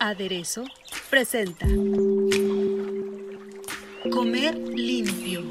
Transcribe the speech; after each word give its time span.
Aderezo 0.00 0.64
presenta 1.08 1.64
Comer 4.10 4.58
limpio. 4.58 5.42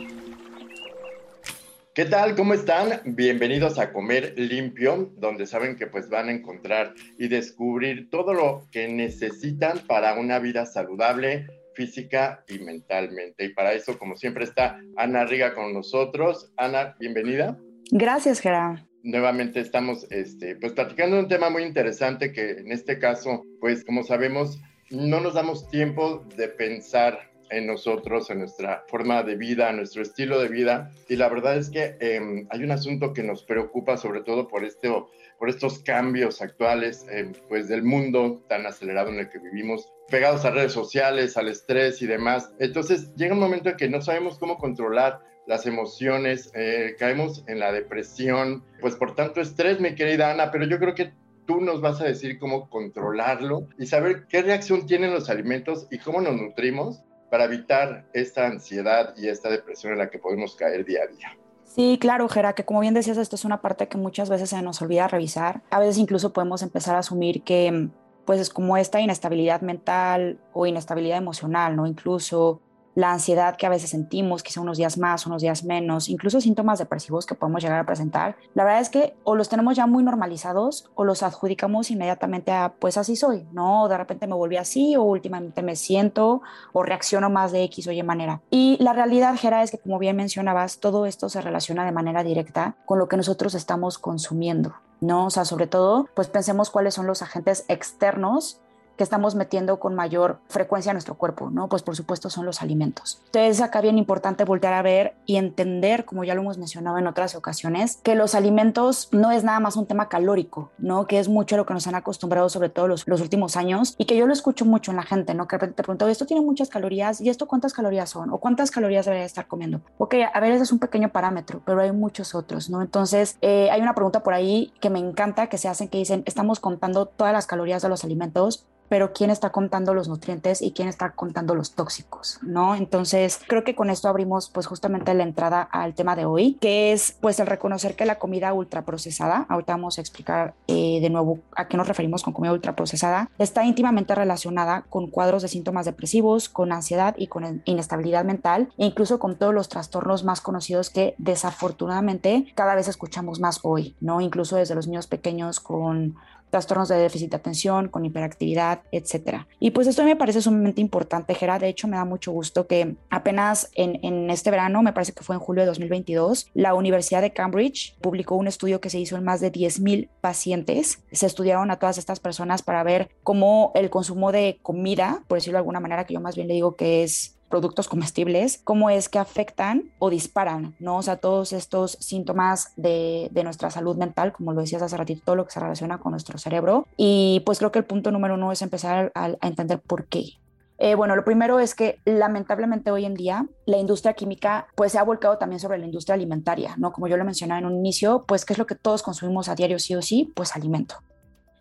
¿Qué 1.96 2.04
tal? 2.04 2.36
¿Cómo 2.36 2.54
están? 2.54 3.02
Bienvenidos 3.06 3.80
a 3.80 3.94
Comer 3.94 4.34
Limpio, 4.36 5.14
donde 5.16 5.48
saben 5.48 5.78
que 5.78 5.88
pues 5.88 6.10
van 6.10 6.28
a 6.28 6.34
encontrar 6.34 6.94
y 7.18 7.30
descubrir 7.30 8.10
todo 8.10 8.34
lo 8.34 8.68
que 8.70 8.90
necesitan 8.90 9.80
para 9.88 10.20
una 10.20 10.40
vida 10.40 10.66
saludable 10.66 11.48
física 11.76 12.44
y 12.50 12.60
mentalmente. 12.60 13.46
Y 13.46 13.54
para 13.54 13.72
eso, 13.72 13.98
como 13.98 14.18
siempre, 14.18 14.44
está 14.44 14.82
Ana 14.98 15.24
Riga 15.24 15.54
con 15.54 15.74
nosotros. 15.74 16.52
Ana, 16.58 16.98
bienvenida. 17.00 17.58
Gracias, 17.90 18.42
Gerard 18.42 18.87
nuevamente 19.08 19.62
estamos 19.62 20.06
este, 20.12 20.58
pues 20.58 20.74
platicando 20.74 21.16
de 21.16 21.24
un 21.24 21.30
tema 21.30 21.50
muy 21.50 21.64
interesante 21.64 22.34
que 22.34 22.52
en 22.52 22.72
este 22.72 23.00
caso, 23.00 23.46
pues 23.62 23.86
como 23.86 24.04
sabemos, 24.04 24.60
no 24.90 25.22
nos 25.22 25.34
damos 25.34 25.70
tiempo 25.70 26.26
de 26.36 26.50
pensar 26.50 27.32
en 27.50 27.68
nosotros, 27.68 28.30
en 28.30 28.40
nuestra 28.40 28.84
forma 28.90 29.24
de 29.24 29.38
vida, 29.38 29.70
en 29.70 29.78
nuestro 29.78 30.02
estilo 30.02 30.42
de 30.42 30.50
vida. 30.50 30.92
Y 31.08 31.16
la 31.16 31.30
verdad 31.30 31.56
es 31.56 31.70
que 31.70 31.96
em, 32.02 32.46
hay 32.50 32.64
un 32.64 32.72
asunto 32.72 33.14
que 33.14 33.24
nos 33.24 33.44
preocupa 33.44 33.96
sobre 33.96 34.22
todo 34.22 34.50
por, 34.50 34.66
este, 34.66 34.90
por 35.40 35.50
estos 35.50 35.80
cambios 35.80 36.42
actuales 36.42 37.06
em, 37.10 37.32
pues 37.48 37.70
del 37.70 37.84
mundo 37.84 38.44
tan 38.50 38.66
acelerado 38.66 39.10
en 39.10 39.20
el 39.20 39.30
que 39.30 39.40
vivimos, 39.40 39.90
pegados 40.10 40.44
a 40.44 40.52
redes 40.52 40.74
sociales, 40.74 41.38
al 41.38 41.48
estrés 41.48 42.02
y 42.02 42.08
demás. 42.08 42.52
Entonces 42.60 43.16
llega 43.16 43.34
un 43.34 43.40
momento 43.40 43.70
en 43.70 43.78
que 43.78 43.88
no 43.88 44.02
sabemos 44.02 44.38
cómo 44.38 44.58
controlar 44.58 45.22
las 45.48 45.66
emociones, 45.66 46.52
eh, 46.54 46.96
caemos 47.00 47.44
en 47.48 47.60
la 47.60 47.72
depresión, 47.72 48.64
pues 48.82 48.96
por 48.96 49.16
tanto 49.16 49.42
estrés, 49.42 49.80
mi 49.80 49.96
querida 49.96 50.32
Ana, 50.32 50.52
pero 50.52 50.66
yo 50.66 50.78
creo 50.78 50.94
que 50.94 51.14
tú 51.46 51.62
nos 51.62 51.82
vas 51.82 52.02
a 52.02 52.04
decir 52.04 52.38
cómo 52.38 52.70
controlarlo 52.70 53.68
y 53.80 53.88
saber 53.88 54.28
qué 54.28 54.42
reacción 54.42 54.86
tienen 54.86 55.14
los 55.14 55.30
alimentos 55.30 55.88
y 55.90 56.00
cómo 56.00 56.22
nos 56.22 56.36
nutrimos 56.36 57.02
para 57.32 57.46
evitar 57.46 58.06
esta 58.14 58.46
ansiedad 58.46 59.14
y 59.18 59.30
esta 59.30 59.50
depresión 59.50 59.94
en 59.94 60.00
la 60.00 60.10
que 60.10 60.20
podemos 60.20 60.56
caer 60.56 60.86
día 60.86 61.00
a 61.04 61.08
día. 61.08 61.38
Sí, 61.64 61.98
claro, 62.00 62.28
Gera, 62.28 62.54
que 62.54 62.66
como 62.66 62.82
bien 62.82 62.94
decías, 62.94 63.18
esto 63.18 63.36
es 63.36 63.46
una 63.46 63.62
parte 63.62 63.88
que 63.88 63.98
muchas 63.98 64.30
veces 64.30 64.50
se 64.50 64.62
nos 64.62 64.82
olvida 64.82 65.08
revisar. 65.08 65.62
A 65.70 65.80
veces 65.80 65.98
incluso 65.98 66.34
podemos 66.34 66.62
empezar 66.62 66.96
a 66.96 67.00
asumir 67.00 67.44
que 67.44 67.90
pues 68.26 68.42
es 68.42 68.50
como 68.50 68.76
esta 68.76 69.00
inestabilidad 69.00 69.62
mental 69.62 70.40
o 70.52 70.66
inestabilidad 70.66 71.18
emocional, 71.18 71.78
¿no? 71.78 71.88
Incluso 71.88 72.62
la 72.98 73.12
ansiedad 73.12 73.58
que 73.58 73.68
a 73.68 73.70
veces 73.70 73.92
sentimos, 73.92 74.42
quizá 74.42 74.60
unos 74.60 74.80
días 74.80 74.98
más, 74.98 75.28
unos 75.28 75.44
días 75.44 75.64
menos, 75.64 76.10
incluso 76.10 76.42
síntomas 76.42 76.80
depresivos 76.80 77.28
que 77.28 77.36
podemos 77.36 77.62
llegar 77.62 77.80
a 77.80 77.86
presentar, 77.86 78.38
la 78.56 78.64
verdad 78.64 78.82
es 78.82 78.90
que 78.90 79.16
o 79.24 79.36
los 79.36 79.50
tenemos 79.50 79.76
ya 79.76 79.86
muy 79.86 80.04
normalizados 80.04 80.90
o 80.96 81.06
los 81.06 81.22
adjudicamos 81.22 81.92
inmediatamente 81.92 82.52
a 82.52 82.74
pues 82.80 82.98
así 82.98 83.16
soy, 83.16 83.46
¿no? 83.52 83.88
De 83.88 83.96
repente 83.96 84.26
me 84.26 84.34
volví 84.34 84.58
así 84.58 84.96
o 84.96 85.04
últimamente 85.04 85.62
me 85.62 85.76
siento 85.76 86.42
o 86.74 86.82
reacciono 86.82 87.30
más 87.30 87.52
de 87.52 87.66
X 87.66 87.86
o 87.86 87.92
Y 87.92 88.02
manera. 88.02 88.42
Y 88.50 88.78
la 88.80 88.94
realidad, 88.94 89.36
Gera, 89.38 89.62
es 89.62 89.70
que 89.70 89.78
como 89.78 90.00
bien 90.00 90.16
mencionabas, 90.16 90.80
todo 90.80 91.06
esto 91.06 91.30
se 91.30 91.40
relaciona 91.40 91.86
de 91.86 91.92
manera 91.92 92.24
directa 92.24 92.78
con 92.88 92.98
lo 92.98 93.08
que 93.08 93.18
nosotros 93.18 93.54
estamos 93.54 94.00
consumiendo. 94.00 94.74
¿no? 95.02 95.28
O 95.28 95.30
sea, 95.30 95.46
sobre 95.46 95.68
todo, 95.68 96.10
pues 96.16 96.28
pensemos 96.28 96.72
cuáles 96.72 96.96
son 96.96 97.06
los 97.06 97.22
agentes 97.22 97.64
externos 97.68 98.60
que 98.98 99.04
estamos 99.04 99.36
metiendo 99.36 99.80
con 99.80 99.96
mayor 99.96 100.40
frecuencia 100.50 100.92
a 100.92 100.94
nuestro 100.94 101.16
cuerpo, 101.16 101.50
¿no? 101.50 101.70
Pues 101.70 101.84
por 101.84 101.96
supuesto 101.96 102.30
son 102.30 102.46
los 102.46 102.62
alimentos. 102.62 103.22
Entonces 103.26 103.62
acá 103.62 103.82
bien 103.82 103.98
importante 103.98 104.44
voltear 104.44 104.74
a 104.74 104.82
ver 104.82 105.16
y 105.26 105.38
entender, 105.38 106.06
como 106.06 106.24
ya 106.24 106.36
lo 106.36 106.42
hemos 106.42 106.58
mencionado 106.58 106.98
en 106.98 107.08
otras 107.08 107.36
ocasiones, 107.36 108.00
que 108.04 108.16
los 108.16 108.36
alimentos 108.36 109.10
no 109.12 109.32
es 109.32 109.44
nada 109.44 109.60
más 109.60 109.76
un 109.76 109.86
tema 109.86 110.10
calórico, 110.10 110.72
¿no? 110.78 111.08
Que 111.08 111.20
es 111.20 111.30
mucho 111.30 111.58
lo 111.58 111.66
que 111.66 111.74
nos 111.74 111.88
han 111.88 111.96
acostumbrado 111.96 112.50
sobre 112.50 112.70
todo 112.70 112.88
los, 112.88 113.08
los 113.08 113.22
últimos 113.22 113.56
años 113.56 113.96
y 113.98 114.06
que 114.06 114.18
yo 114.18 114.26
lo 114.26 114.34
escucho 114.34 114.66
mucho 114.66 114.92
en 114.92 114.98
la 114.98 115.04
gente, 115.04 115.34
¿no? 115.34 115.48
Que 115.48 115.56
de 115.56 115.60
repente 115.60 115.76
te 115.78 115.84
pregunto, 115.84 116.08
esto 116.08 116.26
tiene 116.26 116.44
muchas 116.44 116.70
calorías 116.70 117.22
y 117.22 117.30
esto 117.30 117.48
cuántas 117.48 117.74
calorías 117.74 118.10
son 118.10 118.32
o 118.32 118.40
cuántas 118.40 118.72
calorías 118.72 119.06
debería 119.06 119.26
estar 119.26 119.48
comiendo. 119.48 119.82
Ok, 119.98 120.16
a 120.34 120.40
ver, 120.40 120.52
ese 120.54 120.64
es 120.64 120.72
un 120.72 120.80
pequeño 120.80 121.10
parámetro, 121.10 121.62
pero 121.66 121.82
hay 121.82 121.92
muchos 121.92 122.34
otros, 122.34 122.70
¿no? 122.70 122.82
Entonces 122.82 123.38
eh, 123.42 123.70
hay 123.72 123.82
una 123.82 123.94
pregunta 123.94 124.24
por 124.24 124.34
ahí 124.34 124.74
que 124.80 124.90
me 124.90 125.00
encanta 125.00 125.48
que 125.48 125.58
se 125.58 125.68
hacen 125.68 125.88
que 125.88 125.98
dicen, 125.98 126.24
estamos 126.26 126.60
contando 126.60 127.06
todas 127.06 127.34
las 127.34 127.46
calorías 127.46 127.82
de 127.82 127.90
los 127.90 128.04
alimentos, 128.04 128.66
pero 128.90 129.14
quién 129.14 129.30
está 129.30 129.52
contando 129.52 129.94
los 129.94 130.08
nutrientes 130.08 130.62
y 130.62 130.72
quién 130.72 130.88
está 130.88 131.12
contando 131.12 131.56
los 131.56 131.74
tóxicos, 131.74 132.40
¿no? 132.42 132.76
Entonces, 132.76 133.40
creo 133.48 133.64
que 133.64 133.76
con 133.76 133.90
esto 133.90 134.08
abrimos 134.08 134.50
pues 134.50 134.68
justamente 134.68 135.14
la 135.14 135.24
entrada 135.24 135.62
al 135.62 135.94
tema 135.94 136.16
de 136.16 136.26
hoy, 136.26 136.58
que 136.60 136.94
es 136.94 137.18
pues 137.22 137.40
el 137.40 137.48
reconocer 137.48 137.96
que 137.96 138.06
la 138.06 138.20
comida 138.20 138.54
ultraprocesada, 138.54 139.46
ahorita 139.50 139.74
vamos 139.74 139.98
a 139.98 140.02
explicar 140.02 140.54
eh, 140.68 141.00
de 141.02 141.10
nuevo 141.10 141.40
a 141.56 141.68
qué 141.68 141.78
nos 141.78 141.88
referimos 141.88 142.24
con 142.24 142.34
comida 142.34 142.54
ultraprocesada, 142.54 143.30
está 143.38 143.66
íntimamente 143.66 144.16
relacionada 144.16 144.86
con 144.90 145.10
cuadros 145.10 145.42
de 145.42 145.48
síntomas 145.48 145.86
depresivos, 145.86 146.50
con 146.50 146.72
ansiedad 146.72 147.16
y 147.18 147.28
con 147.28 147.62
inestabilidad 147.66 148.26
mental, 148.26 148.70
e 148.78 148.86
incluso 148.86 149.20
con 149.20 149.38
todos 149.38 149.54
los 149.54 149.70
trastornos 149.70 150.24
más 150.24 150.42
conocidos 150.42 150.90
que 150.90 151.16
desafortunadamente 151.18 152.52
cada 152.56 152.76
vez 152.76 152.88
escuchamos 152.88 153.40
más 153.40 153.60
hoy, 153.64 153.96
¿no? 154.00 154.22
Incluso 154.22 154.56
desde 154.56 154.76
los 154.76 154.88
niños 154.88 155.08
pequeños 155.08 155.60
con 155.60 156.16
trastornos 156.50 156.90
de 156.90 156.98
déficit 156.98 157.32
de 157.32 157.38
atención, 157.38 157.88
con 157.90 158.06
hiperactividad, 158.06 158.82
etcétera. 158.92 159.48
Y 159.60 159.72
pues 159.72 159.88
esto 159.88 160.04
me 160.04 160.16
parece 160.16 160.42
sumamente 160.42 160.82
importante, 160.82 161.36
Gera. 161.36 161.60
De 161.60 161.68
hecho, 161.68 161.88
me 161.88 161.98
da 161.98 162.06
mucho 162.06 162.32
gusto 162.32 162.68
que 162.68 162.96
apenas 163.10 163.70
en, 163.76 164.30
este 164.30 164.52
verano, 164.52 164.82
me 164.84 164.94
parece 164.94 165.14
que 165.14 165.24
fue 165.24 165.36
en 165.36 165.40
julio 165.40 165.64
de 165.64 165.68
2022, 165.68 166.50
la 166.54 166.74
Universidad 166.74 167.22
de 167.22 167.34
Cambridge 167.34 167.96
publicó 168.02 168.36
un 168.36 168.48
estudio 168.48 168.82
que 168.82 168.90
se 168.90 169.00
hizo 169.00 169.18
en 169.18 169.24
más 169.24 169.42
de 169.42 169.52
10.000 169.52 170.10
pacientes. 170.22 171.00
Se 171.12 171.26
estudiaron 171.26 171.72
a 171.72 171.78
todas 171.78 171.98
estas 171.98 172.20
personas 172.20 172.62
para 172.62 172.84
ver 172.84 173.10
cómo 173.24 173.72
el 173.76 173.90
consumo 173.90 174.32
de 174.32 174.60
comida, 174.62 175.24
por 175.28 175.38
decirlo 175.38 175.58
de 175.58 175.62
alguna 175.62 175.80
manera, 175.80 176.06
que 176.06 176.14
yo 176.14 176.22
más 176.22 176.36
bien 176.36 176.48
le 176.48 176.56
digo 176.56 176.76
que 176.76 177.04
es 177.04 177.37
productos 177.50 177.88
comestibles, 177.88 178.60
cómo 178.64 178.90
es 178.90 179.10
que 179.10 179.20
afectan 179.20 179.92
o 180.00 180.10
disparan, 180.10 180.76
¿no? 180.80 180.98
O 180.98 181.02
sea, 181.02 181.18
todos 181.18 181.54
estos 181.54 181.92
síntomas 182.00 182.74
de, 182.76 183.30
nuestra 183.44 183.70
salud 183.72 183.96
mental, 183.96 184.34
como 184.34 184.54
lo 184.54 184.62
decías 184.62 184.82
hace 184.82 184.98
ratito, 184.98 185.22
todo 185.24 185.36
lo 185.38 185.46
que 185.46 185.52
se 185.52 185.60
relaciona 185.60 186.00
con 186.00 186.12
nuestro 186.12 186.38
cerebro. 186.38 186.86
Y 186.98 187.42
pues 187.46 187.60
creo 187.60 187.72
que 187.72 187.80
el 187.80 187.86
punto 187.86 188.12
número 188.12 188.34
uno 188.34 188.52
es 188.52 188.62
empezar 188.62 189.12
a, 189.16 189.32
a 189.40 189.48
entender 189.48 189.80
por 189.80 190.06
qué. 190.06 190.34
Eh, 190.80 190.96
bueno, 190.96 191.16
lo 191.16 191.26
primero 191.26 191.60
es 191.60 191.74
que 191.74 192.00
lamentablemente 192.06 192.92
hoy 192.92 193.06
en 193.06 193.16
día 193.16 193.48
la 193.66 193.78
industria 193.78 194.14
química 194.14 194.68
pues 194.76 194.92
se 194.92 195.00
ha 195.00 195.04
volcado 195.04 195.38
también 195.38 195.60
sobre 195.60 195.80
la 195.80 195.86
industria 195.86 196.14
alimentaria, 196.14 196.76
¿no? 196.78 196.92
Como 196.92 197.08
yo 197.08 197.18
lo 197.18 197.26
mencionaba 197.26 197.60
en 197.60 197.66
un 197.66 197.76
inicio, 197.76 198.26
pues 198.28 198.46
¿qué 198.46 198.54
es 198.54 198.60
lo 198.60 198.68
que 198.68 198.76
todos 198.76 199.02
consumimos 199.02 199.50
a 199.50 199.56
diario 199.56 199.80
sí 199.80 199.96
o 199.96 200.02
sí? 200.02 200.32
Pues 200.36 200.56
alimento. 200.56 200.96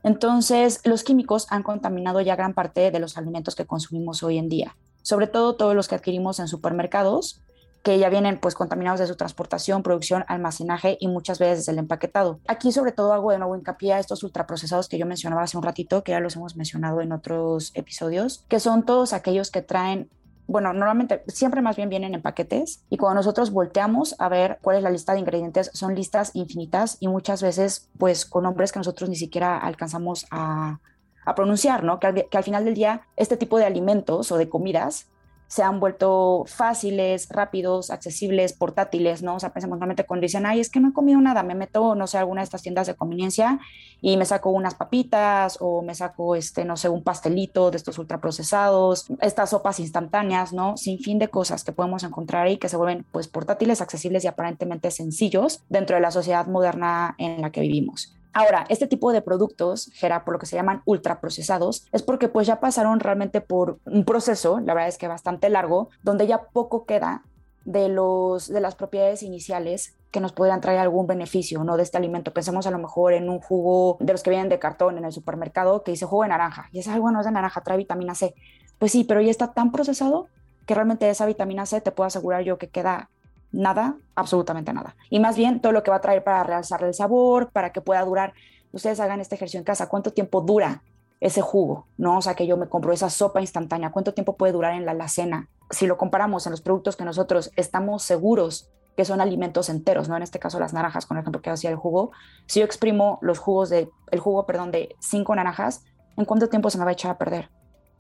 Entonces, 0.03 0.83
los 0.85 1.03
químicos 1.03 1.47
han 1.51 1.63
contaminado 1.63 2.21
ya 2.21 2.37
gran 2.37 2.53
parte 2.53 2.91
de 2.91 3.01
los 3.01 3.17
alimentos 3.17 3.57
que 3.57 3.65
consumimos 3.65 4.23
hoy 4.23 4.39
en 4.39 4.49
día 4.49 4.77
sobre 5.07 5.29
todo 5.29 5.55
todos 5.55 5.77
los 5.77 5.87
que 5.87 5.95
adquirimos 5.95 6.41
en 6.41 6.49
supermercados, 6.49 7.41
que 7.85 7.97
ya 7.97 8.09
vienen 8.09 8.41
pues 8.41 8.57
contaminados 8.57 8.99
de 8.99 9.07
su 9.07 9.15
transportación, 9.15 9.85
producción, 9.85 10.25
almacenaje 10.27 10.99
y 10.99 11.07
muchas 11.07 11.39
veces 11.39 11.59
desde 11.59 11.71
el 11.71 11.79
empaquetado. 11.79 12.41
Aquí 12.49 12.73
sobre 12.73 12.91
todo 12.91 13.13
hago 13.13 13.31
de 13.31 13.39
nuevo 13.39 13.55
hincapié 13.55 13.93
a 13.93 14.01
estos 14.01 14.25
ultraprocesados 14.25 14.89
que 14.89 14.99
yo 14.99 15.07
mencionaba 15.07 15.45
hace 15.45 15.57
un 15.57 15.63
ratito, 15.63 16.03
que 16.03 16.11
ya 16.11 16.19
los 16.19 16.35
hemos 16.35 16.57
mencionado 16.57 17.03
en 17.03 17.13
otros 17.13 17.71
episodios, 17.75 18.45
que 18.49 18.59
son 18.59 18.85
todos 18.85 19.13
aquellos 19.13 19.53
que 19.53 19.63
traen 19.63 20.11
bueno, 20.49 20.73
normalmente 20.73 21.23
siempre 21.29 21.63
más 21.63 21.77
bien 21.77 21.89
vienen 21.89 22.15
en 22.15 22.23
paquetes 22.23 22.83
y 22.91 22.97
cuando 22.97 23.21
nosotros 23.21 23.53
volteamos 23.53 24.17
a 24.19 24.29
ver 24.29 24.59
cuál 24.61 24.79
es 24.79 24.83
la 24.83 24.91
lista 24.91 25.13
de 25.13 25.21
ingredientes, 25.21 25.71
son 25.73 25.95
listas 25.95 26.33
infinitas 26.35 26.97
y 26.99 27.07
muchas 27.07 27.43
veces 27.43 27.89
pues 27.97 28.27
con 28.27 28.43
nombres 28.43 28.73
que 28.73 28.81
nosotros 28.81 29.09
ni 29.09 29.17
siquiera 29.17 29.57
alcanzamos 29.57 30.27
a, 30.33 30.81
a 31.27 31.35
pronunciar, 31.35 31.85
¿no? 31.85 32.01
Que 32.01 32.07
al, 32.33 32.45
final 32.45 32.65
del 32.65 32.75
día 32.75 33.03
este 33.17 33.37
tipo 33.37 33.59
de 33.59 33.67
alimentos 33.67 34.33
o 34.33 34.39
de 34.39 34.49
comidas 34.49 35.09
se 35.49 35.63
han 35.63 35.79
vuelto 35.79 36.45
fáciles, 36.47 37.29
rápidos, 37.31 37.91
accesibles, 37.91 38.53
portátiles, 38.53 39.23
¿no? 39.23 39.37
O 39.37 39.41
sea, 39.41 39.53
pensamos 39.53 39.77
normalmente 39.77 40.05
cuando 40.05 40.23
dicen, 40.23 40.45
ay, 40.45 40.59
es 40.59 40.71
que 40.71 40.81
no 40.81 40.89
he 40.89 40.93
comido 40.93 41.21
nada, 41.21 41.45
me 41.45 41.55
meto, 41.55 41.95
no 41.95 42.09
sé, 42.09 42.19
alguna 42.19 42.41
de 42.41 42.45
estas 42.45 42.63
tiendas 42.63 42.89
de 42.89 42.95
conveniencia 42.95 43.61
y 44.01 44.17
me 44.17 44.25
saco 44.25 44.51
unas 44.51 44.75
papitas 44.75 45.59
o 45.61 45.83
me 45.83 45.95
saco, 45.95 46.35
este, 46.35 46.65
no 46.65 46.77
sé, 46.77 46.89
un 46.89 47.05
pastelito 47.05 47.71
de 47.71 47.77
estos 47.77 47.99
ultraprocesados, 47.99 49.07
estas 49.21 49.51
sopas 49.51 49.79
instantáneas, 49.79 50.53
¿no? 50.53 50.77
Sin 50.77 50.99
fin 50.99 51.19
de 51.19 51.29
cosas 51.29 51.63
que 51.63 51.73
podemos 51.73 52.03
encontrar 52.03 52.47
ahí 52.47 52.57
que 52.57 52.69
se 52.69 52.77
vuelven, 52.77 53.05
pues, 53.13 53.29
portátiles, 53.29 53.81
accesibles 53.81 54.25
y 54.25 54.29
aparentemente 54.29 54.91
sencillos 54.91 55.63
dentro 55.69 55.95
de 55.95 56.03
la 56.03 56.11
sociedad 56.11 56.47
moderna 56.47 57.15
en 57.19 57.41
la 57.41 57.51
que 57.51 57.61
vivimos. 57.61 58.17
Ahora, 58.39 58.67
este 58.69 58.87
tipo 58.87 59.13
de 59.13 59.23
productos, 59.23 59.91
Gera, 59.95 60.27
por 60.27 60.35
lo 60.35 60.39
que 60.39 60.45
se 60.45 60.57
llaman 60.57 60.83
ultraprocesados, 60.85 61.87
es 61.91 62.03
porque 62.03 62.29
pues 62.29 62.47
ya 62.47 62.61
pasaron 62.61 63.01
realmente 63.01 63.41
por 63.41 63.79
un 63.87 64.05
proceso, 64.05 64.61
la 64.61 64.75
verdad 64.75 64.91
es 64.91 64.99
que 64.99 65.09
bastante 65.09 65.49
largo, 65.49 65.89
donde 66.03 66.27
ya 66.27 66.43
poco 66.53 66.85
queda 66.85 67.23
de, 67.65 67.89
los, 67.89 68.49
de 68.49 68.61
las 68.61 68.75
propiedades 68.75 69.23
iniciales 69.23 69.95
que 70.11 70.21
nos 70.21 70.33
podrían 70.33 70.61
traer 70.61 70.81
algún 70.81 71.07
beneficio 71.07 71.65
¿no? 71.65 71.79
de 71.79 71.85
este 71.85 71.97
alimento. 71.97 72.35
Pensemos 72.35 72.67
a 72.67 72.71
lo 72.71 72.77
mejor 72.77 73.15
en 73.15 73.31
un 73.31 73.41
jugo 73.41 73.97
de 74.01 74.13
los 74.13 74.23
que 74.23 74.29
vienen 74.29 74.51
de 74.51 74.59
cartón 74.59 74.99
en 74.99 75.07
el 75.07 75.13
supermercado 75.13 75.83
que 75.83 75.93
dice 75.93 76.05
jugo 76.05 76.25
de 76.25 76.29
naranja 76.29 76.69
y 76.73 76.81
ese 76.81 76.91
algo 76.91 77.11
no 77.11 77.21
es 77.21 77.25
de 77.25 77.33
naranja, 77.33 77.63
trae 77.63 77.79
vitamina 77.79 78.15
C. 78.15 78.35
Pues 78.79 78.93
sí, 78.93 79.05
pero 79.05 79.23
ya 79.23 79.31
está 79.31 79.55
tan 79.55 79.73
procesado 79.73 80.27
que 80.67 80.75
realmente 80.75 81.09
esa 81.09 81.25
vitamina 81.25 81.65
C 81.65 81.81
te 81.81 81.91
puedo 81.91 82.07
asegurar 82.07 82.43
yo 82.43 82.59
que 82.59 82.69
queda 82.69 83.09
nada, 83.53 83.97
absolutamente 84.15 84.73
nada. 84.73 84.97
Y 85.11 85.21
más 85.21 85.37
bien 85.37 85.61
todo 85.61 85.73
lo 85.73 85.83
que 85.83 85.91
va 85.91 85.99
a 85.99 86.01
traer 86.01 86.25
para 86.25 86.43
realzar 86.45 86.83
el 86.85 86.95
sabor, 86.95 87.51
para 87.51 87.73
que 87.73 87.81
pueda 87.81 88.05
durar. 88.05 88.35
Ustedes 88.73 89.01
hagan 89.01 89.21
este 89.21 89.35
ejercicio 89.35 89.59
en 89.59 89.65
casa. 89.65 89.89
¿Cuánto 89.89 90.13
tiempo 90.13 90.41
dura 90.41 90.83
ese 91.21 91.41
jugo? 91.41 91.87
¿No? 91.97 92.19
O 92.19 92.23
sea, 92.23 92.35
que 92.35 92.47
yo 92.47 92.57
me 92.57 92.69
compro 92.69 92.93
esa 92.93 93.11
sopa 93.11 93.41
instantánea. 93.41 93.91
¿Cuánto 93.91 94.15
tiempo 94.15 94.37
puede 94.37 94.53
durar 94.53 94.75
en 94.75 94.85
la 94.85 94.93
alacena? 94.93 95.49
Si 95.71 95.87
lo 95.87 95.97
comparamos 95.97 96.47
en 96.47 96.51
los 96.51 96.61
productos 96.61 96.97
que 96.97 97.05
nosotros 97.05 97.51
estamos 97.57 98.03
seguros 98.03 98.71
que 98.97 99.05
son 99.05 99.21
alimentos 99.21 99.69
enteros, 99.69 100.09
¿no? 100.09 100.17
En 100.17 100.23
este 100.23 100.39
caso 100.39 100.59
las 100.59 100.73
naranjas, 100.73 101.05
con 101.05 101.17
el 101.17 101.21
ejemplo 101.21 101.43
que 101.43 101.51
hacía 101.51 101.71
el 101.71 101.77
jugo. 101.77 102.13
Si 102.47 102.61
yo 102.61 102.67
exprimo 102.67 103.19
los 103.21 103.39
jugos 103.39 103.69
de, 103.69 103.91
el 104.11 104.21
jugo, 104.21 104.47
perdón, 104.47 104.71
de 104.71 104.97
cinco 105.01 105.35
naranjas, 105.35 105.85
¿en 106.17 106.25
cuánto 106.25 106.49
tiempo 106.49 106.71
se 106.71 106.79
me 106.79 106.85
va 106.85 106.91
a 106.91 106.95
echar 106.95 107.11
a 107.11 107.19
perder? 107.19 107.51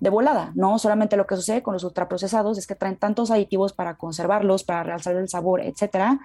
De 0.00 0.10
volada, 0.10 0.52
¿no? 0.54 0.78
Solamente 0.78 1.16
lo 1.16 1.26
que 1.26 1.36
sucede 1.36 1.62
con 1.62 1.74
los 1.74 1.84
ultraprocesados 1.84 2.58
es 2.58 2.66
que 2.66 2.74
traen 2.74 2.96
tantos 2.96 3.30
aditivos 3.30 3.72
para 3.72 3.96
conservarlos, 3.96 4.64
para 4.64 4.82
realzar 4.82 5.16
el 5.16 5.28
sabor, 5.28 5.60
etcétera, 5.60 6.20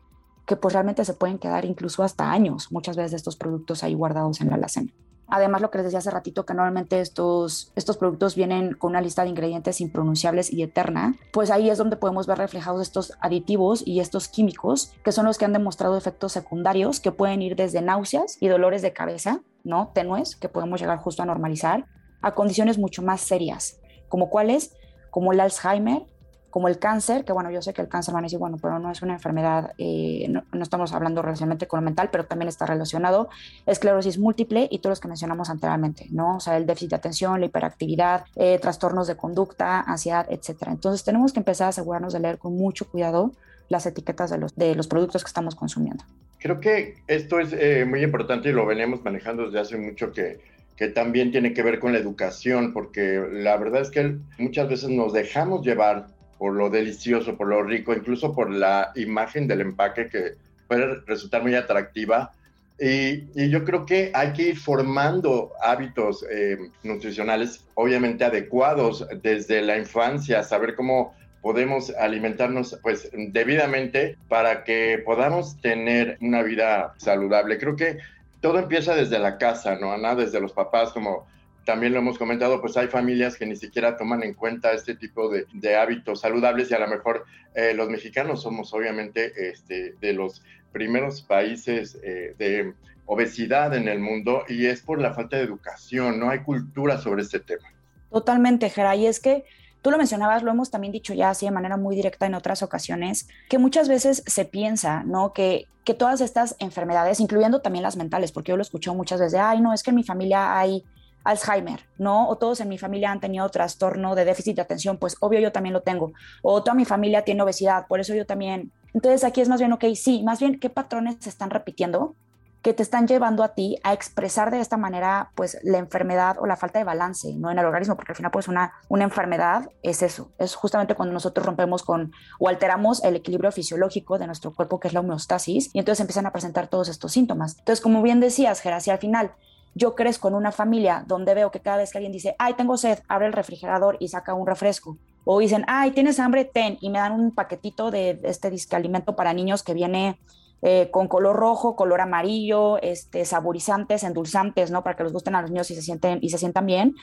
que 0.45 0.55
pues 0.55 0.73
realmente 0.73 1.05
se 1.05 1.13
pueden 1.13 1.37
quedar 1.37 1.65
incluso 1.65 2.03
hasta 2.03 2.31
años, 2.31 2.71
muchas 2.71 2.97
veces 2.97 3.11
de 3.11 3.17
estos 3.17 3.37
productos 3.37 3.83
ahí 3.83 3.93
guardados 3.93 4.41
en 4.41 4.49
la 4.49 4.55
alacena. 4.55 4.91
Además, 5.33 5.61
lo 5.61 5.71
que 5.71 5.77
les 5.77 5.85
decía 5.85 5.99
hace 5.99 6.11
ratito, 6.11 6.45
que 6.45 6.53
normalmente 6.53 6.99
estos, 6.99 7.71
estos 7.77 7.95
productos 7.95 8.35
vienen 8.35 8.73
con 8.73 8.89
una 8.89 8.99
lista 8.99 9.23
de 9.23 9.29
ingredientes 9.29 9.79
impronunciables 9.79 10.51
y 10.51 10.61
eterna, 10.61 11.15
pues 11.31 11.51
ahí 11.51 11.69
es 11.69 11.77
donde 11.77 11.95
podemos 11.95 12.27
ver 12.27 12.37
reflejados 12.37 12.81
estos 12.81 13.13
aditivos 13.21 13.81
y 13.85 14.01
estos 14.01 14.27
químicos, 14.27 14.91
que 15.05 15.13
son 15.13 15.25
los 15.25 15.37
que 15.37 15.45
han 15.45 15.53
demostrado 15.53 15.97
efectos 15.97 16.33
secundarios 16.33 16.99
que 16.99 17.13
pueden 17.13 17.41
ir 17.41 17.55
desde 17.55 17.81
náuseas 17.81 18.35
y 18.41 18.49
dolores 18.49 18.81
de 18.81 18.91
cabeza, 18.91 19.39
¿no? 19.63 19.91
Tenues, 19.93 20.35
que 20.35 20.49
podemos 20.49 20.81
llegar 20.81 20.97
justo 20.97 21.23
a 21.23 21.25
normalizar, 21.25 21.85
a 22.21 22.33
condiciones 22.33 22.77
mucho 22.77 23.01
más 23.01 23.21
serias, 23.21 23.79
como 24.09 24.29
cuáles, 24.29 24.75
como 25.09 25.33
el 25.33 25.39
Alzheimer, 25.39 26.03
como 26.51 26.67
el 26.67 26.77
cáncer, 26.77 27.23
que 27.25 27.31
bueno, 27.31 27.49
yo 27.49 27.61
sé 27.61 27.73
que 27.73 27.81
el 27.81 27.87
cáncer 27.87 28.13
van 28.13 28.23
a 28.23 28.27
decir, 28.27 28.37
bueno, 28.37 28.57
pero 28.61 28.77
no 28.77 28.91
es 28.91 29.01
una 29.01 29.13
enfermedad, 29.13 29.71
eh, 29.77 30.27
no, 30.29 30.43
estamos 30.61 30.93
hablando 30.93 31.21
relacionalmente 31.21 31.65
con 31.65 31.79
lo 31.79 31.85
mental, 31.85 32.09
pero 32.11 32.25
también 32.25 32.49
está 32.49 32.65
relacionado, 32.65 33.29
esclerosis 33.65 34.19
múltiple 34.19 34.67
y 34.69 34.79
todos 34.79 34.91
los 34.91 34.99
que 34.99 35.07
mencionamos 35.07 35.49
anteriormente, 35.49 36.07
¿no? 36.11 36.35
O 36.35 36.39
sea, 36.41 36.57
el 36.57 36.65
déficit 36.65 36.91
de 36.91 36.95
atención, 36.97 37.39
la 37.39 37.45
hiperactividad, 37.45 38.25
eh, 38.35 38.59
trastornos 38.59 39.07
de 39.07 39.15
conducta, 39.15 39.79
ansiedad, 39.79 40.27
etcétera. 40.29 40.73
Entonces 40.73 41.03
tenemos 41.05 41.31
que 41.31 41.39
empezar 41.39 41.67
a 41.67 41.69
asegurarnos 41.69 42.13
de 42.13 42.19
leer 42.19 42.37
con 42.37 42.55
mucho 42.55 42.87
cuidado 42.87 43.31
las 43.69 43.85
etiquetas 43.85 44.29
de 44.29 44.37
los, 44.37 44.53
de 44.55 44.75
los 44.75 44.87
productos 44.87 45.23
que 45.23 45.29
estamos 45.29 45.55
consumiendo. 45.55 46.03
Creo 46.39 46.59
que 46.59 46.97
esto 47.07 47.39
es 47.39 47.53
eh, 47.53 47.85
muy 47.87 48.03
importante 48.03 48.49
y 48.49 48.51
lo 48.51 48.65
venimos 48.65 49.01
manejando 49.03 49.45
desde 49.45 49.59
hace 49.59 49.77
mucho 49.77 50.11
que 50.11 50.41
que 50.75 50.87
también 50.87 51.31
tiene 51.31 51.53
que 51.53 51.63
ver 51.63 51.79
con 51.79 51.93
la 51.93 51.99
educación, 51.99 52.73
porque 52.73 53.21
la 53.31 53.57
verdad 53.57 53.81
es 53.81 53.91
que 53.91 54.17
muchas 54.37 54.67
veces 54.69 54.89
nos 54.89 55.13
dejamos 55.13 55.65
llevar 55.65 56.07
por 56.37 56.53
lo 56.53 56.69
delicioso, 56.69 57.37
por 57.37 57.47
lo 57.47 57.61
rico, 57.63 57.93
incluso 57.93 58.33
por 58.33 58.49
la 58.49 58.91
imagen 58.95 59.47
del 59.47 59.61
empaque 59.61 60.09
que 60.09 60.31
puede 60.67 60.95
resultar 61.05 61.43
muy 61.43 61.53
atractiva. 61.53 62.31
Y, 62.79 63.49
yo 63.49 63.63
creo 63.63 63.85
que 63.85 64.11
hay 64.15 64.33
que 64.33 64.49
ir 64.49 64.57
formando 64.57 65.51
hábitos 65.61 66.25
eh, 66.31 66.57
nutricionales, 66.81 67.63
obviamente 67.75 68.23
adecuados 68.23 69.05
desde 69.21 69.61
la 69.61 69.77
infancia, 69.77 70.41
saber 70.41 70.73
cómo 70.75 71.13
podemos 71.41 71.91
alimentarnos 71.91 72.79
pues 72.81 73.09
debidamente 73.13 74.17
para 74.27 74.63
que 74.63 75.01
podamos 75.05 75.59
tener 75.61 76.17
una 76.21 76.41
vida 76.41 76.95
saludable. 76.97 77.59
Creo 77.59 77.75
que 77.75 77.99
todo 78.41 78.59
empieza 78.59 78.95
desde 78.95 79.19
la 79.19 79.37
casa, 79.37 79.75
¿no, 79.75 79.93
Ana? 79.93 80.15
Desde 80.15 80.41
los 80.41 80.51
papás, 80.51 80.91
como 80.91 81.27
también 81.65 81.93
lo 81.93 81.99
hemos 81.99 82.17
comentado, 82.17 82.59
pues 82.59 82.75
hay 82.75 82.87
familias 82.87 83.37
que 83.37 83.45
ni 83.45 83.55
siquiera 83.55 83.95
toman 83.95 84.23
en 84.23 84.33
cuenta 84.33 84.73
este 84.73 84.95
tipo 84.95 85.29
de, 85.29 85.75
hábitos 85.75 86.21
saludables 86.21 86.71
y 86.71 86.73
a 86.73 86.79
lo 86.79 86.87
mejor 86.87 87.25
eh, 87.53 87.73
los 87.75 87.89
mexicanos 87.89 88.41
somos 88.41 88.73
obviamente 88.73 89.31
este, 89.49 89.93
de 90.01 90.13
los 90.13 90.43
primeros 90.71 91.21
países 91.21 91.99
eh, 92.03 92.33
de 92.37 92.73
obesidad 93.05 93.75
en 93.75 93.87
el 93.87 93.99
mundo 93.99 94.43
y 94.47 94.65
es 94.65 94.81
por 94.81 94.99
la 94.99 95.13
falta 95.13 95.37
de 95.37 95.43
educación, 95.43 96.19
no 96.19 96.29
hay 96.29 96.39
cultura 96.39 96.97
sobre 96.97 97.21
este 97.21 97.39
tema. 97.39 97.71
Totalmente, 98.09 98.69
Jera, 98.69 98.95
y 98.95 99.05
es 99.05 99.19
que 99.19 99.45
Tú 99.81 99.91
lo 99.91 99.97
mencionabas, 99.97 100.43
lo 100.43 100.51
hemos 100.51 100.69
también 100.69 100.91
dicho 100.91 101.13
ya 101.13 101.29
así 101.29 101.45
de 101.45 101.51
manera 101.51 101.77
muy 101.77 101.95
directa 101.95 102.25
en 102.25 102.35
otras 102.35 102.61
ocasiones, 102.61 103.27
que 103.49 103.57
muchas 103.57 103.89
veces 103.89 104.23
se 104.27 104.45
piensa, 104.45 105.03
¿no? 105.03 105.33
Que, 105.33 105.65
que 105.83 105.93
todas 105.93 106.21
estas 106.21 106.55
enfermedades, 106.59 107.19
incluyendo 107.19 107.61
también 107.61 107.83
las 107.83 107.97
mentales, 107.97 108.31
porque 108.31 108.51
yo 108.51 108.57
lo 108.57 108.61
escucho 108.61 108.93
muchas 108.93 109.19
veces, 109.19 109.39
ay, 109.39 109.61
no, 109.61 109.73
es 109.73 109.81
que 109.81 109.89
en 109.89 109.95
mi 109.95 110.03
familia 110.03 110.57
hay 110.57 110.83
Alzheimer, 111.23 111.85
¿no? 111.97 112.27
O 112.29 112.37
todos 112.37 112.59
en 112.61 112.69
mi 112.69 112.77
familia 112.77 113.11
han 113.11 113.19
tenido 113.19 113.47
trastorno 113.49 114.15
de 114.15 114.25
déficit 114.25 114.55
de 114.55 114.61
atención, 114.61 114.97
pues 114.97 115.17
obvio 115.19 115.39
yo 115.39 115.51
también 115.51 115.73
lo 115.73 115.81
tengo. 115.81 116.13
O 116.41 116.63
toda 116.63 116.75
mi 116.75 116.85
familia 116.85 117.23
tiene 117.23 117.41
obesidad, 117.41 117.87
por 117.87 117.99
eso 117.99 118.13
yo 118.15 118.25
también. 118.25 118.71
Entonces 118.93 119.23
aquí 119.23 119.41
es 119.41 119.49
más 119.49 119.59
bien, 119.59 119.71
ok, 119.73 119.85
sí, 119.95 120.23
más 120.23 120.39
bien, 120.39 120.59
¿qué 120.59 120.69
patrones 120.69 121.17
se 121.19 121.29
están 121.29 121.49
repitiendo? 121.49 122.15
Que 122.61 122.73
te 122.73 122.83
están 122.83 123.07
llevando 123.07 123.43
a 123.43 123.55
ti 123.55 123.77
a 123.83 123.93
expresar 123.93 124.51
de 124.51 124.59
esta 124.59 124.77
manera 124.77 125.31
pues 125.35 125.57
la 125.63 125.79
enfermedad 125.79 126.37
o 126.39 126.45
la 126.45 126.55
falta 126.55 126.79
de 126.79 126.85
balance 126.85 127.33
¿no? 127.35 127.49
en 127.49 127.57
el 127.57 127.65
organismo, 127.65 127.95
porque 127.95 128.11
al 128.11 128.15
final 128.15 128.31
pues 128.31 128.47
una, 128.47 128.73
una 128.87 129.03
enfermedad 129.03 129.69
es 129.81 130.03
eso, 130.03 130.31
es 130.37 130.55
justamente 130.55 130.95
cuando 130.95 131.13
nosotros 131.13 131.45
rompemos 131.45 131.83
con 131.83 132.11
o 132.39 132.49
alteramos 132.49 133.03
el 133.03 133.15
equilibrio 133.15 133.51
fisiológico 133.51 134.19
de 134.19 134.27
nuestro 134.27 134.53
cuerpo 134.53 134.79
que 134.79 134.87
es 134.87 134.93
la 134.93 134.99
homeostasis 134.99 135.71
y 135.73 135.79
entonces 135.79 136.01
empiezan 136.01 136.27
a 136.27 136.31
presentar 136.31 136.67
todos 136.67 136.87
estos 136.89 137.11
síntomas. 137.11 137.57
Entonces 137.57 137.81
como 137.81 138.01
bien 138.01 138.19
decías, 138.19 138.61
Geraci, 138.61 138.91
al 138.91 138.99
final 138.99 139.31
yo 139.73 139.95
crezco 139.95 140.27
en 140.27 140.35
una 140.35 140.51
familia 140.51 141.03
donde 141.07 141.33
veo 141.33 141.51
que 141.51 141.61
cada 141.61 141.77
vez 141.77 141.91
que 141.91 141.97
alguien 141.97 142.11
dice, 142.11 142.35
ay, 142.37 142.53
tengo 142.55 142.77
sed, 142.77 142.99
abre 143.07 143.27
el 143.27 143.33
refrigerador 143.33 143.97
y 143.99 144.09
saca 144.09 144.33
un 144.33 144.45
refresco. 144.45 144.97
O 145.23 145.39
dicen, 145.39 145.63
ay, 145.67 145.91
tienes 145.91 146.19
hambre, 146.19 146.45
ten, 146.45 146.77
y 146.81 146.89
me 146.89 146.99
dan 146.99 147.13
un 147.13 147.33
paquetito 147.33 147.91
de 147.91 148.19
este 148.23 148.49
disque 148.49 148.75
alimento 148.75 149.15
para 149.15 149.33
niños 149.33 149.63
que 149.63 149.73
viene 149.73 150.19
eh, 150.61 150.89
con 150.91 151.07
color 151.07 151.35
rojo, 151.35 151.75
color 151.75 152.01
amarillo, 152.01 152.81
este, 152.81 153.25
saborizantes, 153.25 154.03
endulzantes, 154.03 154.71
¿no? 154.71 154.83
Para 154.83 154.95
que 154.95 155.03
les 155.03 155.13
gusten 155.13 155.35
a 155.35 155.41
los 155.41 155.51
niños 155.51 155.71
y 155.71 155.75
se, 155.75 155.81
sienten, 155.81 156.19
y 156.21 156.29
se 156.29 156.37
sientan 156.37 156.65
bien, 156.65 156.95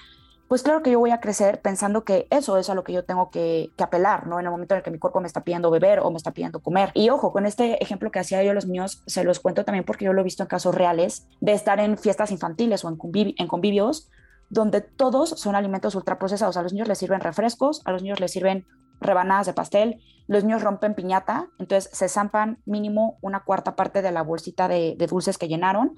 pues 0.49 0.63
claro 0.63 0.83
que 0.83 0.91
yo 0.91 0.99
voy 0.99 1.11
a 1.11 1.21
crecer 1.21 1.61
pensando 1.61 2.05
que 2.05 2.27
eso 2.31 2.57
es 2.57 2.71
a 2.71 2.75
lo 2.75 2.83
que 2.83 2.95
yo 2.95 3.05
tengo 3.05 3.31
que, 3.31 3.71
apelar, 3.79 4.27
¿no? 4.27 4.41
En 4.41 4.47
el 4.47 4.51
momento 4.51 4.75
en 4.75 4.79
el 4.79 4.83
que 4.83 4.91
mi 4.91 4.99
cuerpo 4.99 5.21
me 5.21 5.27
está 5.27 5.45
pidiendo 5.45 5.71
beber 5.71 6.01
o 6.01 6.11
me 6.11 6.17
está 6.17 6.33
pidiendo 6.33 6.61
comer. 6.61 6.91
Y 6.95 7.11
ojo, 7.11 7.33
con 7.33 7.45
este 7.45 7.83
ejemplo 7.83 8.11
que 8.11 8.19
hacía 8.19 8.43
yo 8.43 8.53
a 8.53 8.55
los 8.55 8.67
niños, 8.67 9.03
se 9.07 9.25
los 9.25 9.41
cuento 9.41 9.67
también 9.67 9.85
porque 9.85 10.07
yo 10.07 10.15
lo 10.15 10.23
he 10.23 10.25
visto 10.25 10.43
en 10.43 10.49
casos 10.49 10.75
reales 10.75 11.29
de 11.41 11.53
estar 11.53 11.81
en 11.81 11.99
fiestas 11.99 12.31
infantiles 12.31 12.83
o 12.85 12.89
en, 12.89 12.99
en 13.37 13.47
convivios 13.47 14.09
donde 14.49 14.81
todos 14.81 15.29
son 15.31 15.55
alimentos 15.55 15.95
ultraprocesados. 15.95 16.57
A 16.57 16.63
los 16.63 16.73
niños 16.73 16.89
les 16.89 16.97
sirven 16.97 17.21
refrescos, 17.21 17.83
a 17.85 17.93
los 17.93 18.03
niños 18.03 18.19
les 18.19 18.33
sirven 18.33 18.67
rebanadas 19.01 19.47
de 19.47 19.53
pastel, 19.53 20.01
los 20.27 20.45
niños 20.45 20.63
rompen 20.63 20.95
piñata, 20.95 21.49
entonces 21.59 21.91
se 21.93 22.09
zampan 22.09 22.59
mínimo 22.67 23.19
una 23.23 23.45
cuarta 23.45 23.77
parte 23.77 24.03
de 24.03 24.13
la 24.13 24.23
bolsita 24.23 24.69
de, 24.69 24.95
dulces 25.09 25.39
que 25.39 25.49
llenaron 25.49 25.97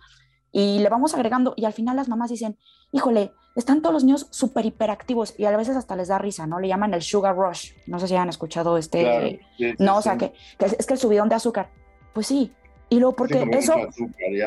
y 0.53 0.79
le 0.79 0.89
vamos 0.89 1.15
agregando 1.15 1.55
y 1.57 1.65
al 1.65 1.73
final 1.73 1.97
las 1.97 2.09
mamás 2.09 2.31
dicen, 2.31 2.57
híjole, 2.93 3.33
están 3.57 3.83
todos 3.83 3.93
los 3.93 4.05
niños 4.05 4.29
súper 4.31 4.67
hiperactivos 4.67 5.35
y 5.39 5.45
a 5.45 5.57
veces 5.57 5.77
hasta 5.77 5.97
les 5.97 6.09
da 6.09 6.19
risa, 6.19 6.47
¿no? 6.47 6.61
Le 6.61 6.69
llaman 6.69 6.95
el 6.95 7.03
sugar 7.03 7.37
rush, 7.37 7.73
no 7.87 7.99
sé 7.99 8.07
si 8.07 8.15
han 8.15 8.29
escuchado 8.29 8.79
este, 8.79 9.41
no, 9.79 9.99
o 9.99 10.03
sea, 10.03 10.17
que, 10.17 10.33
es 10.61 10.87
que 10.87 10.95
el 10.95 11.01
subidón 11.01 11.29
de 11.29 11.35
azúcar, 11.35 11.71
pues 12.13 12.29
sí, 12.29 12.53
y 12.89 12.99
luego 12.99 13.15
porque 13.15 13.47
eso, 13.53 13.75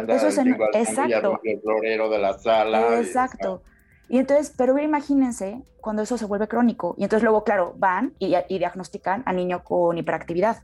eso 0.07 0.27
es 0.27 0.37
en, 0.37 0.57
exacto, 0.73 1.39
el 1.43 1.61
florero 1.61 2.09
de 2.09 2.19
la 2.19 2.37
sala. 2.37 2.99
Exacto. 2.99 3.63
Y 3.67 3.72
entonces, 4.09 4.53
pero 4.55 4.77
imagínense 4.77 5.63
cuando 5.81 6.01
eso 6.01 6.17
se 6.17 6.25
vuelve 6.25 6.47
crónico. 6.47 6.95
Y 6.97 7.03
entonces 7.03 7.23
luego, 7.23 7.43
claro, 7.43 7.73
van 7.77 8.13
y, 8.19 8.35
diagnostican 8.47 9.23
al 9.25 9.35
niño 9.35 9.63
con 9.63 9.97
hiperactividad. 9.97 10.57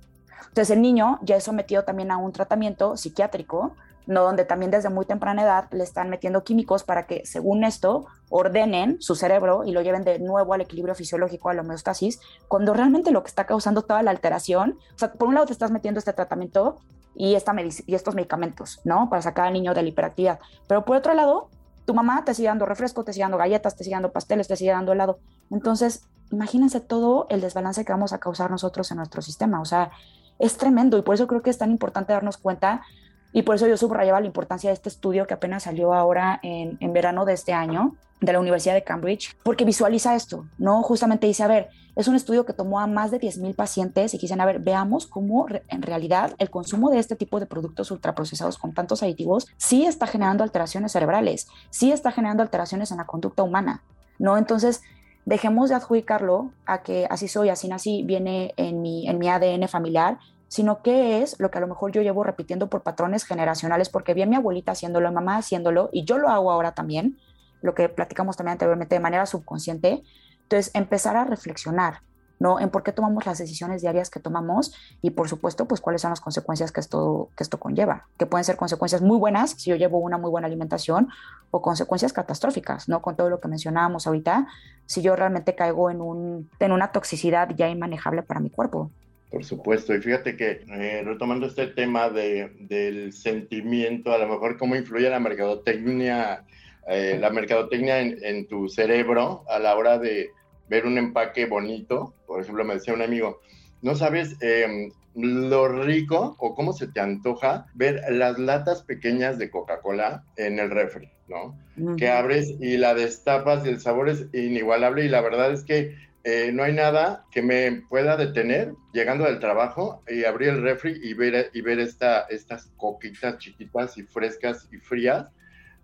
Entonces 0.47 0.71
el 0.71 0.81
niño 0.81 1.19
ya 1.21 1.35
es 1.35 1.43
sometido 1.43 1.83
también 1.83 2.11
a 2.11 2.17
un 2.17 2.31
tratamiento 2.31 2.97
psiquiátrico, 2.97 3.73
no 4.07 4.23
donde 4.23 4.43
también 4.43 4.71
desde 4.71 4.89
muy 4.89 5.05
temprana 5.05 5.43
edad 5.43 5.65
le 5.71 5.83
están 5.83 6.09
metiendo 6.09 6.43
químicos 6.43 6.83
para 6.83 7.05
que, 7.05 7.25
según 7.25 7.63
esto, 7.63 8.07
ordenen 8.29 8.97
su 9.01 9.15
cerebro 9.15 9.63
y 9.65 9.71
lo 9.71 9.81
lleven 9.81 10.03
de 10.03 10.19
nuevo 10.19 10.53
al 10.53 10.61
equilibrio 10.61 10.95
fisiológico, 10.95 11.49
a 11.49 11.53
la 11.53 11.61
homeostasis, 11.61 12.19
cuando 12.47 12.73
realmente 12.73 13.11
lo 13.11 13.21
que 13.21 13.27
está 13.27 13.45
causando 13.45 13.83
toda 13.83 14.01
la 14.01 14.11
alteración, 14.11 14.79
o 14.95 14.97
sea, 14.97 15.13
por 15.13 15.27
un 15.27 15.35
lado 15.35 15.45
te 15.45 15.53
estás 15.53 15.69
metiendo 15.69 15.99
este 15.99 16.13
tratamiento 16.13 16.79
y, 17.13 17.35
esta 17.35 17.53
y 17.85 17.93
estos 17.93 18.15
medicamentos, 18.15 18.81
¿no? 18.83 19.09
Para 19.09 19.21
sacar 19.21 19.47
al 19.47 19.53
niño 19.53 19.73
de 19.73 19.83
la 19.83 19.89
hiperactividad, 19.89 20.39
pero 20.67 20.85
por 20.85 20.97
otro 20.97 21.13
lado, 21.13 21.49
tu 21.89 21.95
mamá 21.95 22.23
te 22.23 22.35
sigue 22.35 22.49
dando 22.49 22.67
refresco, 22.67 23.03
te 23.03 23.13
sigue 23.13 23.23
dando 23.23 23.39
galletas, 23.39 23.75
te 23.75 23.83
sigue 23.83 23.95
dando 23.95 24.11
pasteles, 24.11 24.47
te 24.47 24.55
sigue 24.55 24.69
dando 24.69 24.91
helado. 24.91 25.17
Entonces, 25.49 26.03
imagínense 26.29 26.81
todo 26.81 27.25
el 27.31 27.41
desbalance 27.41 27.83
que 27.83 27.91
vamos 27.91 28.13
a 28.13 28.19
causar 28.19 28.51
nosotros 28.51 28.91
en 28.91 28.97
nuestro 28.97 29.23
sistema. 29.23 29.59
O 29.59 29.65
sea, 29.65 29.89
es 30.37 30.55
tremendo 30.55 30.99
y 30.99 31.01
por 31.01 31.15
eso 31.15 31.25
creo 31.25 31.41
que 31.41 31.49
es 31.49 31.57
tan 31.57 31.71
importante 31.71 32.13
darnos 32.13 32.37
cuenta 32.37 32.83
Y 33.31 33.43
por 33.43 33.55
eso 33.55 33.67
yo 33.67 33.77
subrayaba 33.77 34.19
la 34.19 34.27
importancia 34.27 34.69
de 34.69 34.73
este 34.73 34.89
estudio 34.89 35.27
que 35.27 35.33
apenas 35.33 35.63
salió 35.63 35.93
ahora 35.93 36.39
en, 36.41 36.77
en 36.79 36.93
verano 36.93 37.25
de 37.25 37.33
este 37.33 37.53
año, 37.53 37.95
de 38.21 38.33
la 38.33 38.39
Universidad 38.39 38.73
de 38.73 38.83
Cambridge, 38.83 39.35
porque 39.43 39.65
visualiza 39.65 40.15
esto, 40.15 40.45
¿no? 40.57 40.83
Justamente 40.83 41.27
dice, 41.27 41.43
a 41.43 41.47
ver, 41.47 41.69
es 41.95 42.07
un 42.07 42.15
estudio 42.15 42.45
que 42.45 42.53
tomó 42.53 42.79
a 42.79 42.87
más 42.87 43.11
de 43.11 43.19
10.000 43.19 43.55
pacientes 43.55 44.13
y 44.13 44.17
dicen, 44.17 44.41
a 44.41 44.45
ver, 44.45 44.59
veamos 44.59 45.07
cómo 45.07 45.47
en 45.67 45.81
realidad 45.81 46.33
el 46.37 46.49
consumo 46.49 46.89
de 46.89 46.99
este 46.99 47.15
tipo 47.15 47.39
de 47.39 47.45
productos 47.45 47.91
ultraprocesados 47.91 48.57
con 48.57 48.73
tantos 48.73 49.03
aditivos 49.03 49.47
sí 49.57 49.85
está 49.85 50.07
generando 50.07 50.43
alteraciones 50.43 50.91
cerebrales, 50.91 51.47
sí 51.69 51.91
está 51.91 52.11
generando 52.11 52.43
alteraciones 52.43 52.91
en 52.91 52.97
la 52.97 53.05
conducta 53.05 53.43
humana, 53.43 53.83
¿no? 54.17 54.37
Entonces, 54.37 54.81
dejemos 55.25 55.69
de 55.69 55.75
adjudicarlo 55.75 56.51
a 56.65 56.83
que 56.83 57.07
así 57.09 57.27
soy, 57.27 57.49
así 57.49 57.67
nací, 57.67 58.03
viene 58.03 58.53
en 58.57 58.81
mi, 58.81 59.07
en 59.07 59.17
mi 59.17 59.29
ADN 59.29 59.67
familiar, 59.67 60.19
sino 60.49 60.81
qué 60.81 61.21
es 61.21 61.39
lo 61.39 61.49
que 61.49 61.59
a 61.59 61.61
lo 61.61 61.67
mejor 61.67 61.91
yo 61.91 62.01
llevo 62.01 62.23
repitiendo 62.23 62.69
por 62.69 62.81
patrones 62.81 63.23
generacionales, 63.23 63.87
porque 63.87 64.13
vi 64.13 64.23
a 64.23 64.25
mi 64.25 64.35
abuelita 64.35 64.73
haciéndolo, 64.73 65.11
mamá 65.11 65.37
haciéndolo, 65.37 65.89
y 65.93 66.03
yo 66.03 66.17
lo 66.17 66.27
hago 66.27 66.51
ahora 66.51 66.73
también, 66.73 67.17
lo 67.61 67.75
que 67.75 67.87
platicamos 67.87 68.35
también 68.35 68.53
anteriormente 68.53 68.95
de 68.95 68.99
manera 68.99 69.25
subconsciente. 69.25 70.03
Entonces, 70.43 70.71
empezar 70.73 71.15
a 71.17 71.23
reflexionar, 71.23 72.01
¿no? 72.39 72.59
En 72.59 72.69
por 72.69 72.81
qué 72.81 72.91
tomamos 72.91 73.27
las 73.27 73.37
decisiones 73.37 73.81
diarias 73.81 74.09
que 74.09 74.19
tomamos 74.19 74.73
y, 75.03 75.11
por 75.11 75.29
supuesto, 75.29 75.67
pues 75.67 75.81
cuáles 75.81 76.01
son 76.01 76.09
las 76.09 76.21
consecuencias 76.21 76.71
que 76.71 76.79
esto, 76.79 77.29
que 77.37 77.43
esto 77.43 77.59
conlleva, 77.59 78.07
que 78.17 78.25
pueden 78.25 78.43
ser 78.43 78.55
consecuencias 78.55 79.03
muy 79.03 79.17
buenas 79.17 79.51
si 79.51 79.69
yo 79.69 79.75
llevo 79.75 79.99
una 79.99 80.17
muy 80.17 80.31
buena 80.31 80.47
alimentación 80.47 81.09
o 81.51 81.61
consecuencias 81.61 82.11
catastróficas, 82.11 82.89
¿no? 82.89 83.03
Con 83.03 83.15
todo 83.15 83.29
lo 83.29 83.39
que 83.39 83.47
mencionábamos 83.47 84.07
ahorita, 84.07 84.47
si 84.87 85.03
yo 85.03 85.15
realmente 85.15 85.53
caigo 85.53 85.91
en, 85.91 86.01
un, 86.01 86.49
en 86.59 86.71
una 86.71 86.91
toxicidad 86.91 87.49
ya 87.55 87.69
inmanejable 87.69 88.23
para 88.23 88.39
mi 88.39 88.49
cuerpo. 88.49 88.89
Por 89.29 89.45
supuesto, 89.45 89.93
y 89.93 90.01
fíjate 90.01 90.35
que 90.35 90.65
eh, 90.71 91.03
retomando 91.05 91.45
este 91.45 91.67
tema 91.67 92.09
de, 92.09 92.51
del 92.61 93.13
sentimiento, 93.13 94.11
a 94.11 94.17
lo 94.17 94.27
mejor 94.27 94.57
cómo 94.57 94.75
influye 94.75 95.07
la 95.09 95.19
mercadotecnia, 95.19 96.45
eh, 96.87 97.17
la 97.19 97.29
mercadotecnia 97.29 97.99
en, 97.99 98.17
en, 98.23 98.47
tu 98.47 98.69
cerebro 98.69 99.43
a 99.47 99.59
la 99.59 99.75
hora 99.75 99.99
de 99.99 100.31
ver 100.67 100.87
un 100.87 100.97
empaque 100.97 101.45
bonito. 101.45 102.15
Por 102.25 102.41
ejemplo, 102.41 102.65
me 102.65 102.73
decía 102.75 102.93
un 102.95 103.03
amigo, 103.03 103.39
no 103.83 103.93
sabes 103.95 104.35
eh, 104.41 104.89
lo 105.15 105.67
rico 105.67 106.35
o 106.39 106.55
cómo 106.55 106.73
se 106.73 106.87
te 106.87 106.99
antoja 106.99 107.67
ver 107.73 108.01
las 108.09 108.39
latas 108.39 108.83
pequeñas 108.83 109.37
de 109.37 109.49
Coca-Cola 109.49 110.23
en 110.37 110.59
el 110.59 110.69
refri, 110.69 111.09
¿no? 111.27 111.57
Uh 111.77 111.91
-huh. 111.91 111.95
Que 111.97 112.09
abres 112.09 112.55
y 112.59 112.77
la 112.77 112.93
destapas 112.93 113.65
y 113.65 113.69
el 113.69 113.79
sabor 113.79 114.09
es 114.09 114.25
inigualable 114.33 115.05
y 115.05 115.09
la 115.09 115.21
verdad 115.21 115.51
es 115.51 115.63
que 115.63 115.95
eh, 116.23 116.51
no 116.53 116.63
hay 116.63 116.73
nada 116.73 117.25
que 117.31 117.41
me 117.41 117.83
pueda 117.89 118.17
detener 118.17 118.73
llegando 118.93 119.25
del 119.25 119.39
trabajo 119.39 120.03
y 120.07 120.25
abrir 120.25 120.49
el 120.49 120.61
refri 120.61 120.99
y 121.01 121.13
ver, 121.13 121.49
y 121.53 121.61
ver 121.61 121.79
esta, 121.79 122.21
estas 122.29 122.71
coquitas 122.75 123.37
chiquitas 123.37 123.97
y 123.97 124.03
frescas 124.03 124.67
y 124.71 124.77
frías 124.77 125.27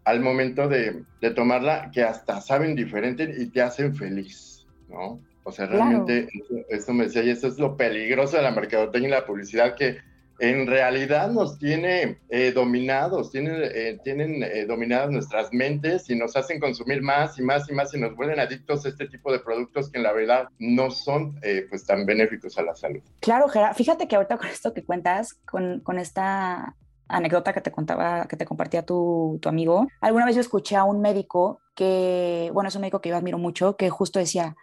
al 0.04 0.20
momento 0.20 0.68
de, 0.68 1.04
de, 1.22 1.32
tomarla, 1.32 1.90
que 1.92 2.04
hasta 2.04 2.40
saben 2.42 2.76
diferente 2.76 3.34
y 3.38 3.48
te 3.48 3.62
hacen 3.62 3.96
feliz, 3.96 4.68
¿no? 4.88 5.20
O 5.44 5.52
sea, 5.52 5.68
realmente 5.68 6.28
claro. 6.28 6.66
esto, 6.70 6.94
me 6.94 7.06
decía, 7.06 7.24
y 7.24 7.30
eso 7.30 7.48
es 7.48 7.58
lo 7.58 7.78
peligroso 7.78 8.38
de 8.38 8.44
la 8.44 8.52
mercadotecnia 8.52 9.08
y 9.08 9.12
la 9.12 9.26
publicidad, 9.26 9.76
que 9.76 9.98
en 10.40 10.68
realidad 10.68 11.30
nos 11.30 11.58
tiene 11.58 12.20
eh, 12.30 12.52
dominados, 12.52 13.32
tienen, 13.32 13.56
eh, 13.64 14.00
tienen 14.04 14.44
eh, 14.44 14.66
dominadas 14.66 15.10
nuestras 15.10 15.54
mentes 15.54 16.10
y 16.10 16.16
nos 16.16 16.36
hacen 16.36 16.60
consumir 16.60 17.02
más 17.02 17.40
y 17.40 17.42
más 17.42 17.70
y 17.70 17.74
más 17.74 17.94
y 17.94 18.00
nos 18.00 18.16
vuelven 18.16 18.40
adictos 18.40 18.86
a 18.86 18.90
este 18.90 19.08
tipo 19.08 19.32
de 19.32 19.40
productos 19.40 19.90
que 19.90 19.98
en 19.98 20.04
la 20.04 20.14
verdad 20.14 20.50
no 20.60 20.92
son 20.92 21.40
pues 21.70 21.86
tan 21.86 22.06
benéficos 22.06 22.58
a 22.58 22.64
la 22.64 22.76
salud. 22.76 23.02
Claro, 23.20 23.48
Gerard, 23.48 23.76
fíjate 23.76 24.08
que 24.08 24.16
ahorita 24.16 24.38
con 24.38 24.48
esto 24.48 24.74
que 24.74 24.84
cuentas, 24.84 25.34
con, 25.46 25.80
con 25.82 26.00
esta 26.00 26.76
anécdota 27.08 27.54
que 27.54 27.62
te 27.62 27.72
contaba, 27.72 28.26
que 28.28 28.36
te 28.36 28.46
compartía 28.46 28.86
tu, 28.86 29.40
tu 29.42 29.50
amigo, 29.50 29.88
alguna 30.02 30.26
vez 30.26 30.36
yo 30.36 30.42
escuché 30.42 30.76
a 30.76 30.84
un 30.84 31.02
médico 31.02 31.62
que, 31.76 32.50
bueno, 32.54 32.70
es 32.70 32.76
un 32.76 32.82
médico 32.82 33.00
que 33.00 33.10
yo 33.10 33.18
admiro 33.18 33.38
mucho, 33.38 33.76
que 33.78 33.90
justo 33.90 34.20
decía, 34.20 34.56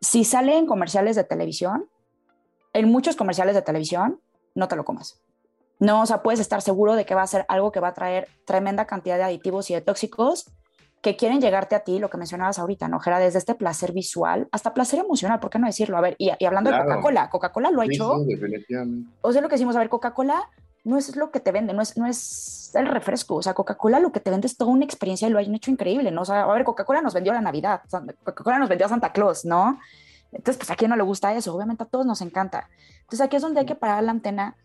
si 0.00 0.24
sale 0.24 0.56
en 0.56 0.66
comerciales 0.66 1.16
de 1.16 1.24
televisión, 1.24 1.88
en 2.72 2.88
muchos 2.88 3.16
comerciales 3.16 3.54
de 3.54 3.62
televisión, 3.62 4.20
no 4.54 4.68
te 4.68 4.76
lo 4.76 4.84
comas. 4.84 5.20
No, 5.78 6.02
o 6.02 6.06
sea, 6.06 6.22
puedes 6.22 6.38
estar 6.38 6.62
seguro 6.62 6.94
de 6.94 7.04
que 7.04 7.14
va 7.14 7.22
a 7.22 7.26
ser 7.26 7.44
algo 7.48 7.72
que 7.72 7.80
va 7.80 7.88
a 7.88 7.94
traer 7.94 8.28
tremenda 8.44 8.86
cantidad 8.86 9.16
de 9.16 9.24
aditivos 9.24 9.68
y 9.70 9.74
de 9.74 9.80
tóxicos 9.80 10.46
que 11.00 11.16
quieren 11.16 11.40
llegarte 11.40 11.74
a 11.74 11.80
ti, 11.80 11.98
lo 11.98 12.08
que 12.08 12.16
mencionabas 12.16 12.60
ahorita, 12.60 12.86
¿no, 12.86 13.00
Gera? 13.00 13.18
Desde 13.18 13.38
este 13.38 13.56
placer 13.56 13.92
visual 13.92 14.48
hasta 14.52 14.72
placer 14.72 15.00
emocional, 15.00 15.40
¿por 15.40 15.50
qué 15.50 15.58
no 15.58 15.66
decirlo? 15.66 15.98
A 15.98 16.00
ver, 16.00 16.14
y, 16.18 16.30
y 16.38 16.44
hablando 16.44 16.70
claro. 16.70 16.84
de 16.84 16.90
Coca-Cola, 16.90 17.28
Coca-Cola 17.28 17.70
lo 17.72 17.80
ha 17.80 17.86
sí, 17.86 17.94
hecho. 17.94 18.18
Sí, 18.20 18.26
definitivamente. 18.26 19.10
O 19.20 19.32
sea, 19.32 19.42
lo 19.42 19.48
que 19.48 19.56
decimos, 19.56 19.74
a 19.74 19.80
ver, 19.80 19.88
Coca-Cola 19.88 20.48
no 20.84 20.98
es 20.98 21.16
lo 21.16 21.32
que 21.32 21.40
te 21.40 21.50
vende, 21.50 21.72
no 21.74 21.82
es, 21.82 21.96
no 21.96 22.06
es 22.06 22.70
el 22.74 22.86
refresco, 22.86 23.34
o 23.34 23.42
sea, 23.42 23.54
Coca-Cola 23.54 23.98
lo 23.98 24.12
que 24.12 24.20
te 24.20 24.30
vende 24.30 24.46
es 24.46 24.56
toda 24.56 24.70
una 24.70 24.84
experiencia 24.84 25.26
y 25.26 25.32
lo 25.32 25.40
han 25.40 25.54
hecho 25.54 25.72
increíble, 25.72 26.12
¿no? 26.12 26.22
O 26.22 26.24
sea, 26.24 26.42
a 26.42 26.52
ver, 26.52 26.62
Coca-Cola 26.62 27.00
nos 27.00 27.14
vendió 27.14 27.32
la 27.32 27.40
Navidad, 27.40 27.82
Coca-Cola 28.22 28.60
nos 28.60 28.68
vendió 28.68 28.86
a 28.86 28.90
Santa 28.90 29.12
Claus, 29.12 29.44
¿no? 29.44 29.80
Entonces, 30.32 30.56
pues 30.56 30.70
a 30.70 30.76
quién 30.76 30.90
no 30.90 30.96
le 30.96 31.02
gusta 31.02 31.34
eso, 31.34 31.54
obviamente 31.54 31.82
a 31.82 31.86
todos 31.86 32.06
nos 32.06 32.20
encanta. 32.20 32.68
Entonces, 33.02 33.20
aquí 33.20 33.36
es 33.36 33.42
donde 33.42 33.60
hay 33.60 33.66
que 33.66 33.74
parar 33.74 34.02
la 34.02 34.12
antena 34.12 34.56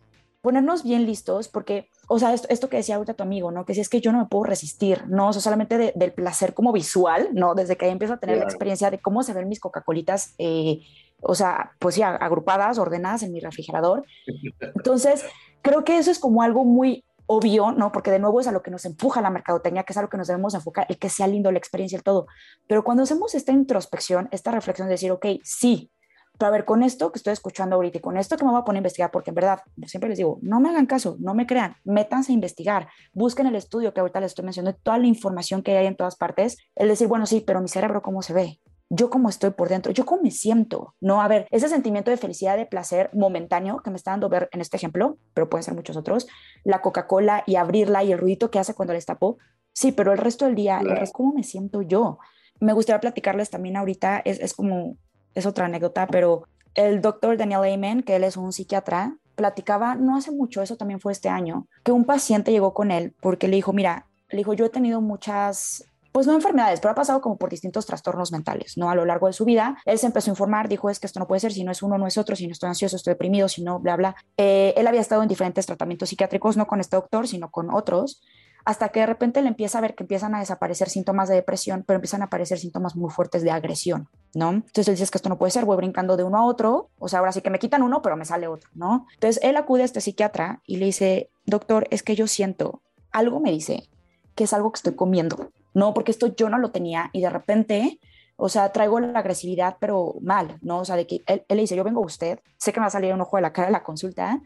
ponernos 0.41 0.83
bien 0.83 1.05
listos, 1.05 1.49
porque, 1.49 1.89
o 2.07 2.19
sea, 2.19 2.33
esto, 2.33 2.47
esto, 2.49 2.69
que 2.69 2.77
decía 2.77 2.95
ahorita 2.95 3.15
tu 3.15 3.23
amigo, 3.23 3.51
¿no? 3.51 3.65
Que 3.65 3.73
si 3.73 3.81
es 3.81 3.89
que 3.89 3.99
yo 3.99 4.11
no 4.11 4.19
me 4.19 4.25
puedo 4.27 4.45
resistir, 4.45 5.05
¿no? 5.07 5.29
O 5.29 5.33
sea, 5.33 5.41
solamente 5.41 5.77
de, 5.77 5.91
del 5.95 6.13
placer 6.13 6.53
como 6.53 6.71
visual, 6.71 7.29
¿no? 7.33 7.53
Desde 7.53 7.75
que 7.75 7.85
ahí 7.85 7.91
empiezo 7.91 8.13
a 8.13 8.17
tener 8.17 8.35
claro. 8.35 8.47
la 8.47 8.53
experiencia 8.53 8.89
de 8.89 8.99
cómo 8.99 9.23
se 9.23 9.33
ven 9.33 9.49
mis 9.49 9.59
Coca-Colitas, 9.59 10.35
eh, 10.37 10.79
o 11.21 11.35
sea, 11.35 11.71
pues 11.79 11.95
sí, 11.95 12.01
agrupadas, 12.01 12.77
ordenadas 12.77 13.23
en 13.23 13.33
mi 13.33 13.39
refrigerador. 13.39 14.05
Entonces, 14.75 15.25
creo 15.61 15.83
que 15.83 15.97
eso 15.97 16.11
es 16.11 16.19
como 16.19 16.41
algo 16.41 16.63
muy 16.63 17.03
obvio, 17.27 17.71
¿no? 17.71 17.91
Porque 17.91 18.11
de 18.11 18.19
nuevo 18.19 18.39
es 18.41 18.47
a 18.47 18.51
lo 18.51 18.63
que 18.63 18.71
nos 18.71 18.85
empuja 18.85 19.21
la 19.21 19.29
mercadotecnia, 19.29 19.83
que 19.83 19.93
es 19.93 19.97
a 19.97 20.01
lo 20.01 20.09
que 20.09 20.17
nos 20.17 20.27
debemos 20.27 20.53
enfocar, 20.53 20.85
el 20.89 20.97
que 20.97 21.09
sea 21.09 21.27
lindo 21.27 21.51
la 21.51 21.59
experiencia 21.59 21.99
y 21.99 22.01
todo. 22.01 22.27
Pero 22.67 22.83
cuando 22.83 23.03
hacemos 23.03 23.35
esta 23.35 23.51
introspección, 23.51 24.29
esta 24.31 24.51
reflexión 24.51 24.87
de 24.87 24.93
decir, 24.93 25.11
ok, 25.11 25.25
sí, 25.43 25.91
pero 26.37 26.49
a 26.49 26.51
ver, 26.51 26.65
con 26.65 26.83
esto 26.83 27.11
que 27.11 27.17
estoy 27.17 27.33
escuchando 27.33 27.75
ahorita 27.75 27.97
y 27.97 28.01
con 28.01 28.17
esto 28.17 28.37
que 28.37 28.45
me 28.45 28.51
voy 28.51 28.61
a 28.61 28.63
poner 28.63 28.77
a 28.77 28.81
investigar, 28.81 29.11
porque 29.11 29.31
en 29.31 29.35
verdad, 29.35 29.59
siempre 29.85 30.09
les 30.09 30.17
digo, 30.17 30.37
no 30.41 30.59
me 30.59 30.69
hagan 30.69 30.85
caso, 30.85 31.17
no 31.19 31.33
me 31.33 31.47
crean, 31.47 31.75
métanse 31.83 32.31
a 32.31 32.35
investigar, 32.35 32.89
busquen 33.13 33.47
el 33.47 33.55
estudio 33.55 33.93
que 33.93 34.01
ahorita 34.01 34.19
les 34.19 34.31
estoy 34.31 34.45
mencionando, 34.45 34.79
toda 34.83 34.99
la 34.99 35.07
información 35.07 35.63
que 35.63 35.75
hay 35.75 35.87
en 35.87 35.95
todas 35.95 36.15
partes, 36.15 36.57
el 36.75 36.89
decir, 36.89 37.07
bueno, 37.07 37.25
sí, 37.25 37.43
pero 37.45 37.59
mi 37.59 37.67
cerebro, 37.67 38.01
¿cómo 38.03 38.21
se 38.21 38.33
ve? 38.33 38.59
Yo 38.89 39.09
cómo 39.09 39.29
estoy 39.29 39.51
por 39.51 39.69
dentro, 39.69 39.91
yo 39.91 40.05
cómo 40.05 40.21
me 40.21 40.31
siento, 40.31 40.95
¿no? 41.01 41.21
A 41.21 41.27
ver, 41.27 41.47
ese 41.51 41.67
sentimiento 41.67 42.09
de 42.09 42.17
felicidad, 42.17 42.55
de 42.57 42.65
placer 42.65 43.09
momentáneo 43.13 43.81
que 43.83 43.89
me 43.89 43.97
está 43.97 44.11
dando 44.11 44.29
ver 44.29 44.49
en 44.53 44.61
este 44.61 44.77
ejemplo, 44.77 45.17
pero 45.33 45.49
pueden 45.49 45.63
ser 45.63 45.73
muchos 45.73 45.97
otros, 45.97 46.27
la 46.63 46.81
Coca-Cola 46.81 47.43
y 47.45 47.55
abrirla 47.55 48.03
y 48.03 48.11
el 48.11 48.19
ruidito 48.19 48.49
que 48.49 48.59
hace 48.59 48.73
cuando 48.73 48.93
les 48.93 49.05
tapo, 49.05 49.37
sí, 49.73 49.91
pero 49.91 50.11
el 50.13 50.17
resto 50.17 50.45
del 50.45 50.55
día, 50.55 50.79
el 50.79 50.95
resto, 50.95 51.17
¿cómo 51.17 51.33
me 51.33 51.43
siento 51.43 51.81
yo? 51.81 52.19
Me 52.59 52.73
gustaría 52.73 53.01
platicarles 53.01 53.49
también 53.49 53.75
ahorita, 53.75 54.21
es, 54.23 54.39
es 54.39 54.53
como 54.53 54.97
es 55.35 55.45
otra 55.45 55.65
anécdota, 55.65 56.07
pero 56.07 56.43
el 56.73 57.01
doctor 57.01 57.37
Daniel 57.37 57.73
Amen, 57.73 58.03
que 58.03 58.15
él 58.15 58.23
es 58.23 58.37
un 58.37 58.53
psiquiatra, 58.53 59.17
platicaba 59.35 59.95
no 59.95 60.15
hace 60.15 60.31
mucho, 60.31 60.61
eso 60.61 60.77
también 60.77 60.99
fue 60.99 61.11
este 61.11 61.29
año, 61.29 61.67
que 61.83 61.91
un 61.91 62.05
paciente 62.05 62.51
llegó 62.51 62.73
con 62.73 62.91
él 62.91 63.13
porque 63.21 63.47
le 63.47 63.55
dijo, 63.55 63.71
mira, 63.71 64.07
le 64.29 64.39
dijo, 64.39 64.53
yo 64.53 64.65
he 64.65 64.69
tenido 64.69 64.99
muchas, 64.99 65.85
pues 66.11 66.27
no 66.27 66.33
enfermedades, 66.33 66.79
pero 66.79 66.91
ha 66.91 66.95
pasado 66.95 67.21
como 67.21 67.37
por 67.37 67.49
distintos 67.49 67.85
trastornos 67.85 68.31
mentales, 68.31 68.77
¿no? 68.77 68.89
A 68.89 68.95
lo 68.95 69.05
largo 69.05 69.27
de 69.27 69.33
su 69.33 69.45
vida, 69.45 69.77
él 69.85 69.97
se 69.97 70.07
empezó 70.07 70.29
a 70.29 70.33
informar, 70.33 70.67
dijo, 70.69 70.89
es 70.89 70.99
que 70.99 71.07
esto 71.07 71.19
no 71.19 71.27
puede 71.27 71.39
ser, 71.39 71.53
si 71.53 71.63
no 71.63 71.71
es 71.71 71.81
uno, 71.83 71.97
no 71.97 72.07
es 72.07 72.17
otro, 72.17 72.35
si 72.35 72.47
no 72.47 72.51
estoy 72.51 72.69
ansioso, 72.69 72.95
estoy 72.95 73.11
deprimido, 73.11 73.47
si 73.47 73.63
no, 73.63 73.79
bla, 73.79 73.95
bla. 73.95 74.15
Eh, 74.37 74.73
él 74.77 74.87
había 74.87 75.01
estado 75.01 75.21
en 75.21 75.27
diferentes 75.27 75.65
tratamientos 75.65 76.09
psiquiátricos, 76.09 76.57
no 76.57 76.67
con 76.67 76.79
este 76.79 76.95
doctor, 76.95 77.27
sino 77.27 77.51
con 77.51 77.73
otros, 77.73 78.21
hasta 78.67 78.89
que 78.89 78.99
de 78.99 79.05
repente 79.05 79.41
le 79.41 79.47
empieza 79.47 79.77
a 79.77 79.81
ver 79.81 79.95
que 79.95 80.03
empiezan 80.03 80.35
a 80.35 80.39
desaparecer 80.39 80.89
síntomas 80.89 81.29
de 81.29 81.35
depresión, 81.35 81.85
pero 81.87 81.95
empiezan 81.95 82.21
a 82.21 82.25
aparecer 82.25 82.59
síntomas 82.59 82.97
muy 82.97 83.09
fuertes 83.09 83.41
de 83.41 83.49
agresión, 83.49 84.09
¿no? 84.33 84.49
Entonces 84.49 84.89
él 84.89 84.95
dice 84.95 85.09
que 85.09 85.17
esto 85.17 85.29
no 85.29 85.37
puede 85.37 85.51
ser, 85.51 85.63
voy 85.63 85.77
brincando 85.77 86.17
de 86.17 86.25
uno 86.25 86.37
a 86.37 86.43
otro, 86.43 86.89
o 86.99 87.07
sea, 87.07 87.19
ahora 87.19 87.31
sí 87.31 87.39
que 87.39 87.49
me 87.49 87.59
quitan 87.59 87.81
uno, 87.81 88.01
pero 88.01 88.17
me 88.17 88.25
sale 88.25 88.49
otro, 88.49 88.69
¿no? 88.73 89.07
Entonces 89.13 89.41
él 89.41 89.55
acude 89.55 89.83
a 89.83 89.85
este 89.85 90.01
psiquiatra 90.01 90.61
y 90.65 90.77
le 90.77 90.87
dice, 90.87 91.29
doctor, 91.45 91.87
es 91.91 92.03
que 92.03 92.17
yo 92.17 92.27
siento, 92.27 92.81
algo 93.13 93.39
me 93.39 93.51
dice 93.51 93.87
que 94.35 94.43
es 94.43 94.51
algo 94.51 94.69
que 94.73 94.79
estoy 94.79 94.95
comiendo, 94.95 95.49
¿no? 95.73 95.93
Porque 95.93 96.11
esto 96.11 96.35
yo 96.35 96.49
no 96.49 96.57
lo 96.57 96.71
tenía 96.71 97.09
y 97.13 97.21
de 97.21 97.29
repente... 97.29 97.99
O 98.39 98.49
sea, 98.49 98.71
traigo 98.71 98.99
la 98.99 99.17
agresividad, 99.17 99.77
pero 99.79 100.13
mal, 100.21 100.59
¿no? 100.61 100.81
O 100.81 100.85
sea, 100.85 100.95
de 100.95 101.07
que 101.07 101.23
él, 101.25 101.43
él 101.47 101.57
le 101.57 101.61
dice, 101.61 101.75
yo 101.75 101.83
vengo 101.83 102.03
a 102.03 102.05
usted, 102.05 102.39
sé 102.57 102.71
que 102.71 102.79
me 102.79 102.83
va 102.83 102.89
a 102.89 102.91
salir 102.91 103.11
un 103.11 103.21
ojo 103.21 103.35
de 103.35 103.41
la 103.41 103.51
cara 103.51 103.69
de 103.69 103.71
la 103.71 103.81
consulta, 103.81 104.39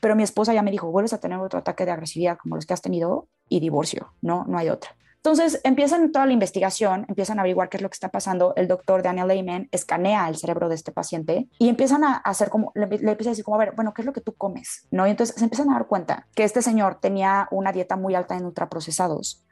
pero 0.00 0.14
mi 0.14 0.22
esposa 0.22 0.54
ya 0.54 0.62
me 0.62 0.70
dijo, 0.70 0.88
vuelves 0.92 1.14
a 1.14 1.18
tener 1.18 1.40
otro 1.40 1.58
ataque 1.58 1.84
de 1.84 1.90
agresividad 1.90 2.38
como 2.38 2.54
los 2.54 2.64
que 2.64 2.74
has 2.74 2.80
tenido 2.80 3.26
y 3.48 3.58
divorcio, 3.58 4.12
no, 4.22 4.44
no 4.46 4.56
hay 4.56 4.68
otra. 4.68 4.94
Entonces 5.16 5.60
empiezan 5.64 6.12
toda 6.12 6.26
la 6.26 6.32
investigación, 6.32 7.06
empiezan 7.08 7.38
a 7.38 7.42
averiguar 7.42 7.70
qué 7.70 7.78
es 7.78 7.82
lo 7.82 7.88
que 7.88 7.94
está 7.94 8.10
pasando. 8.10 8.52
El 8.54 8.68
doctor 8.68 9.02
Daniel 9.02 9.26
Lehman 9.26 9.68
escanea 9.72 10.28
el 10.28 10.36
cerebro 10.36 10.68
de 10.68 10.76
este 10.76 10.92
paciente 10.92 11.48
y 11.58 11.68
empiezan 11.68 12.04
a 12.04 12.18
hacer 12.18 12.50
como, 12.50 12.70
le, 12.76 12.86
le 12.86 13.10
empieza 13.10 13.30
a 13.30 13.32
decir 13.32 13.44
como, 13.44 13.56
a 13.56 13.64
ver, 13.64 13.72
bueno, 13.74 13.94
¿qué 13.94 14.02
es 14.02 14.06
lo 14.06 14.12
que 14.12 14.20
tú 14.20 14.34
comes? 14.34 14.86
¿No? 14.92 15.08
Y 15.08 15.10
entonces 15.10 15.34
se 15.34 15.42
empiezan 15.42 15.70
a 15.70 15.72
dar 15.72 15.88
cuenta 15.88 16.28
que 16.36 16.44
este 16.44 16.62
señor 16.62 17.00
tenía 17.00 17.48
una 17.50 17.72
dieta 17.72 17.96
muy 17.96 18.14
alta 18.14 18.36
en 18.36 18.44
ultraprocesados 18.44 19.44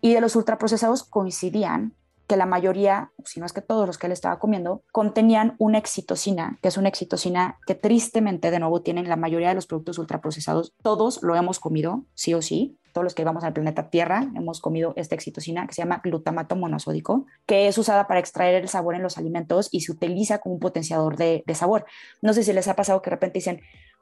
y 0.00 0.14
de 0.14 0.20
los 0.20 0.36
ultraprocesados 0.36 1.04
coincidían 1.04 1.94
que 2.30 2.36
la 2.36 2.46
mayoría, 2.46 3.10
si 3.24 3.40
no 3.40 3.46
es 3.46 3.52
que 3.52 3.60
todos 3.60 3.88
los 3.88 3.98
que 3.98 4.06
él 4.06 4.12
estaba 4.12 4.38
comiendo, 4.38 4.84
contenían 4.92 5.56
una 5.58 5.78
excitocina, 5.78 6.60
que 6.62 6.68
es 6.68 6.76
una 6.76 6.88
excitocina 6.88 7.58
que 7.66 7.74
tristemente 7.74 8.52
de 8.52 8.60
nuevo 8.60 8.82
tienen 8.82 9.08
la 9.08 9.16
mayoría 9.16 9.48
de 9.48 9.56
los 9.56 9.66
productos 9.66 9.98
ultraprocesados. 9.98 10.72
Todos 10.80 11.24
lo 11.24 11.34
hemos 11.34 11.58
comido, 11.58 12.04
sí 12.14 12.32
o 12.34 12.40
sí. 12.40 12.78
Todos 12.92 13.02
los 13.02 13.16
que 13.16 13.24
vamos 13.24 13.42
al 13.42 13.52
planeta 13.52 13.90
Tierra 13.90 14.28
hemos 14.36 14.60
comido 14.60 14.92
esta 14.94 15.16
excitocina 15.16 15.66
que 15.66 15.74
se 15.74 15.82
llama 15.82 16.02
glutamato 16.04 16.54
monosódico, 16.54 17.26
que 17.46 17.66
es 17.66 17.76
usada 17.78 18.06
para 18.06 18.20
extraer 18.20 18.62
el 18.62 18.68
sabor 18.68 18.94
en 18.94 19.02
los 19.02 19.18
alimentos 19.18 19.68
y 19.72 19.80
se 19.80 19.90
utiliza 19.90 20.38
como 20.38 20.54
un 20.54 20.60
potenciador 20.60 21.16
de, 21.16 21.42
de 21.44 21.54
sabor. 21.56 21.84
No 22.22 22.32
sé 22.32 22.44
si 22.44 22.52
les 22.52 22.68
ha 22.68 22.76
pasado 22.76 23.02
que 23.02 23.10
de 23.10 23.16
repente 23.16 23.40
dicen, 23.40 23.60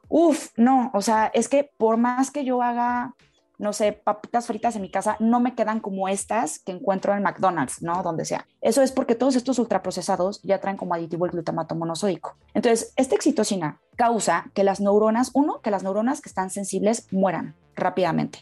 uff, 0.08 0.50
no, 0.58 0.90
o 0.92 1.00
sea, 1.00 1.30
es 1.32 1.48
que 1.48 1.70
por 1.78 1.96
más 1.96 2.30
que 2.30 2.44
yo 2.44 2.62
haga 2.62 3.14
no 3.58 3.72
sé, 3.72 3.92
papitas 3.92 4.46
fritas 4.46 4.76
en 4.76 4.82
mi 4.82 4.90
casa 4.90 5.16
no 5.18 5.40
me 5.40 5.54
quedan 5.54 5.80
como 5.80 6.08
estas 6.08 6.60
que 6.60 6.72
encuentro 6.72 7.14
en 7.14 7.22
McDonald's, 7.22 7.82
¿no? 7.82 8.02
Donde 8.02 8.24
sea. 8.24 8.46
Eso 8.60 8.82
es 8.82 8.92
porque 8.92 9.16
todos 9.16 9.34
estos 9.34 9.58
ultraprocesados 9.58 10.40
ya 10.42 10.60
traen 10.60 10.76
como 10.76 10.94
aditivo 10.94 11.26
el 11.26 11.32
glutamato 11.32 11.74
monosódico. 11.74 12.36
Entonces, 12.54 12.92
esta 12.96 13.16
excitocina 13.16 13.80
causa 13.96 14.50
que 14.54 14.62
las 14.62 14.80
neuronas, 14.80 15.32
uno, 15.34 15.60
que 15.60 15.72
las 15.72 15.82
neuronas 15.82 16.20
que 16.20 16.28
están 16.28 16.50
sensibles 16.50 17.12
mueran 17.12 17.56
rápidamente. 17.74 18.38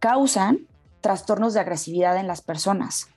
Causan 0.00 0.66
trastornos 1.00 1.54
de 1.54 1.60
agresividad 1.60 2.16
en 2.16 2.26
las 2.26 2.42
personas. 2.42 3.08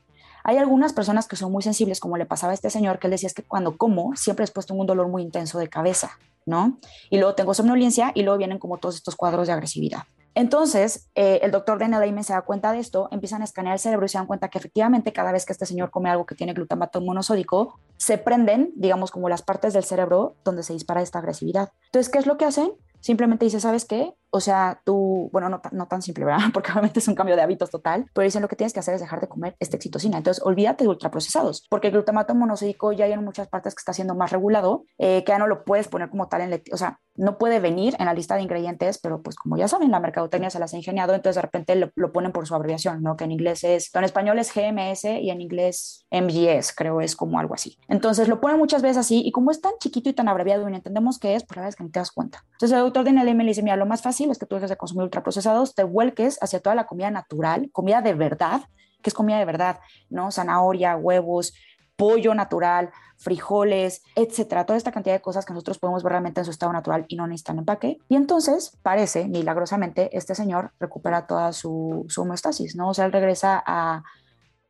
Hay 0.44 0.58
algunas 0.58 0.94
personas 0.94 1.28
que 1.28 1.36
son 1.36 1.52
muy 1.52 1.64
sensibles, 1.64 2.00
como 2.00 2.18
le 2.18 2.26
pasaba 2.26 2.52
a 2.52 2.54
este 2.54 2.70
señor, 2.70 3.00
que 3.00 3.08
él 3.08 3.12
decía 3.12 3.28
es 3.28 3.34
que 3.34 3.44
cuando 3.44 3.78
como 3.78 4.16
siempre 4.16 4.46
he 4.46 4.48
puesto 4.50 4.74
un 4.74 4.86
dolor 4.86 5.08
muy 5.08 5.24
intenso 5.24 5.58
de 5.58 5.70
cabeza, 5.70 6.20
¿no? 6.46 6.80
Y 7.10 7.18
luego 7.18 7.34
tengo 7.34 7.54
somnolencia 7.54 8.12
y 8.14 8.24
luego 8.24 8.38
vienen 8.38 8.60
como 8.60 8.78
todos 8.78 8.96
estos 8.96 9.16
cuadros 9.16 9.48
de 9.48 9.54
agresividad. 9.54 10.04
Entonces, 10.36 11.10
eh, 11.16 11.40
el 11.44 11.52
doctor 11.52 11.78
de 11.78 11.88
Layman 11.88 12.24
se 12.24 12.34
da 12.34 12.42
cuenta 12.42 12.72
de 12.72 12.80
esto, 12.80 13.08
empiezan 13.12 13.42
a 13.42 13.46
escanear 13.46 13.74
el 13.74 13.80
cerebro 13.80 14.06
y 14.06 14.10
se 14.10 14.18
dan 14.18 14.28
cuenta 14.28 14.50
que 14.50 14.58
efectivamente 14.58 15.14
cada 15.14 15.32
vez 15.32 15.46
que 15.46 15.54
este 15.54 15.66
señor 15.66 15.92
come 15.92 16.10
algo 16.10 16.26
que 16.26 16.36
tiene 16.36 16.54
glutamato 16.54 17.02
monosódico, 17.02 17.80
se 17.98 18.18
prenden, 18.18 18.72
digamos, 18.76 19.12
como 19.12 19.30
las 19.30 19.44
partes 19.44 19.74
del 19.74 19.84
cerebro 19.84 20.36
donde 20.44 20.64
se 20.64 20.74
dispara 20.74 21.02
esta 21.02 21.20
agresividad. 21.20 21.72
Entonces, 21.86 22.12
¿qué 22.12 22.20
es 22.20 22.26
lo 22.26 22.38
que 22.38 22.46
hacen? 22.46 22.72
Simplemente 23.00 23.46
dice, 23.46 23.60
¿sabes 23.60 23.86
qué? 23.86 24.14
O 24.36 24.40
sea, 24.40 24.82
tú, 24.84 25.30
bueno, 25.32 25.48
no, 25.48 25.62
no, 25.72 25.88
tan 25.88 26.02
simple, 26.02 26.26
¿verdad? 26.26 26.46
Porque 26.54 26.72
obviamente 26.72 27.00
es 27.00 27.08
un 27.08 27.14
cambio 27.14 27.36
de 27.36 27.44
hábitos 27.44 27.70
total, 27.70 28.08
pero 28.14 28.26
dicen 28.26 28.42
lo 28.42 28.48
que 28.48 28.56
tienes 28.56 28.74
que 28.74 28.80
hacer 28.80 28.96
es 28.96 29.02
dejar 29.02 29.22
de 29.22 29.28
comer 29.28 29.56
esta 29.60 29.76
excitocina. 29.76 30.18
Entonces, 30.18 30.44
olvídate 30.44 30.86
de 30.86 30.90
ultraprocesados, 30.90 31.68
porque 31.70 31.88
el 31.88 31.94
glutamato 31.94 32.34
monosódico 32.34 32.92
ya 32.94 33.06
hay 33.06 33.12
en 33.12 33.24
muchas 33.24 33.48
partes 33.48 33.76
que 33.76 33.80
está 33.82 33.94
siendo 33.94 34.16
más 34.16 34.32
regulado, 34.32 34.86
eh, 34.98 35.24
que 35.24 35.32
ya 35.32 35.38
no 35.38 35.46
lo 35.46 35.64
puedes 35.64 35.88
poner 35.88 36.10
como 36.10 36.30
tal 36.30 36.42
en, 36.42 36.64
o 36.72 36.78
sea, 36.78 37.00
no 37.16 37.38
puede 37.38 37.60
venir 37.60 37.96
en 38.00 38.08
la 38.08 38.14
lista 38.14 38.36
de 38.36 38.42
ingredientes, 38.42 38.98
pero 38.98 39.22
pues 39.22 39.36
como 39.36 39.56
ya 39.56 39.68
saben, 39.68 39.92
la 39.92 40.00
mercadotecnia 40.00 40.50
se 40.50 40.60
las 40.60 40.74
ha 40.74 40.78
ingeniado, 40.78 41.14
entonces 41.14 41.36
de 41.36 41.42
repente 41.44 41.76
lo, 41.76 41.92
lo, 41.96 42.12
ponen 42.12 42.32
por 42.32 42.48
su 42.48 42.56
abreviación, 42.56 43.04
¿no? 43.04 43.16
Que 43.16 43.26
en 43.26 43.32
inglés 43.32 43.64
es, 43.64 43.94
en 43.94 44.04
español 44.04 44.40
es 44.40 44.52
GMS 44.52 45.06
y 45.06 45.30
en 45.30 45.42
inglés 45.42 46.06
MGS, 46.12 46.74
creo 46.76 47.02
es 47.02 47.16
como 47.16 47.40
algo 47.40 47.54
así. 47.54 47.78
Entonces 47.88 48.28
lo 48.28 48.42
ponen 48.42 48.58
muchas 48.58 48.82
veces 48.82 48.98
así 48.98 49.22
y 49.24 49.32
como 49.32 49.52
es 49.52 49.62
tan 49.62 49.74
chiquito 49.80 50.10
y 50.10 50.14
tan 50.14 50.28
abreviado 50.28 50.68
y 50.68 50.72
no 50.72 50.76
entendemos 50.76 51.20
qué 51.20 51.36
es, 51.36 51.44
pues 51.44 51.56
la 51.58 51.62
verdad 51.62 51.70
es 51.70 51.76
que 51.76 51.84
no 51.84 51.92
te 51.92 52.00
das 52.00 52.12
cuenta. 52.12 52.44
Entonces 52.54 52.76
el 52.76 52.84
doctor 52.84 53.04
de 53.04 53.12
NLM 53.12 53.38
le 53.40 53.46
dice, 53.46 53.62
mira, 53.62 53.76
lo 53.76 53.86
más 53.86 54.02
fácil 54.02 54.23
es 54.32 54.40
que 54.40 54.46
tú 54.46 54.56
dejes 54.56 54.70
de 54.70 54.78
consumir 54.78 55.04
ultraprocesados, 55.04 55.76
te 55.76 55.84
vuelques 55.84 56.38
hacia 56.42 56.60
toda 56.60 56.76
la 56.76 56.86
comida 56.86 57.12
natural, 57.12 57.70
comida 57.72 58.02
de 58.02 58.14
verdad, 58.14 58.62
que 59.02 59.10
es 59.10 59.14
comida 59.14 59.38
de 59.38 59.46
verdad, 59.46 59.80
¿no? 60.10 60.32
Zanahoria, 60.32 60.96
huevos, 60.96 61.54
pollo 61.96 62.34
natural, 62.34 62.92
frijoles, 63.18 64.02
etcétera, 64.16 64.66
toda 64.66 64.78
esta 64.78 64.92
cantidad 64.92 65.16
de 65.16 65.22
cosas 65.22 65.46
que 65.46 65.54
nosotros 65.54 65.80
podemos 65.80 66.04
ver 66.04 66.12
realmente 66.12 66.42
en 66.42 66.46
su 66.46 66.52
estado 66.52 66.74
natural 66.74 67.06
y 67.08 67.16
no 67.16 67.28
necesitan 67.28 67.60
empaque. 67.60 68.00
Y 68.10 68.16
entonces 68.16 68.78
parece, 68.82 69.28
milagrosamente, 69.28 70.16
este 70.18 70.36
señor 70.36 70.74
recupera 70.80 71.28
toda 71.28 71.54
su, 71.54 72.06
su 72.10 72.22
homeostasis, 72.22 72.76
¿no? 72.76 72.90
O 72.90 72.94
sea, 72.94 73.06
él 73.06 73.12
regresa 73.12 73.64
a, 73.66 74.04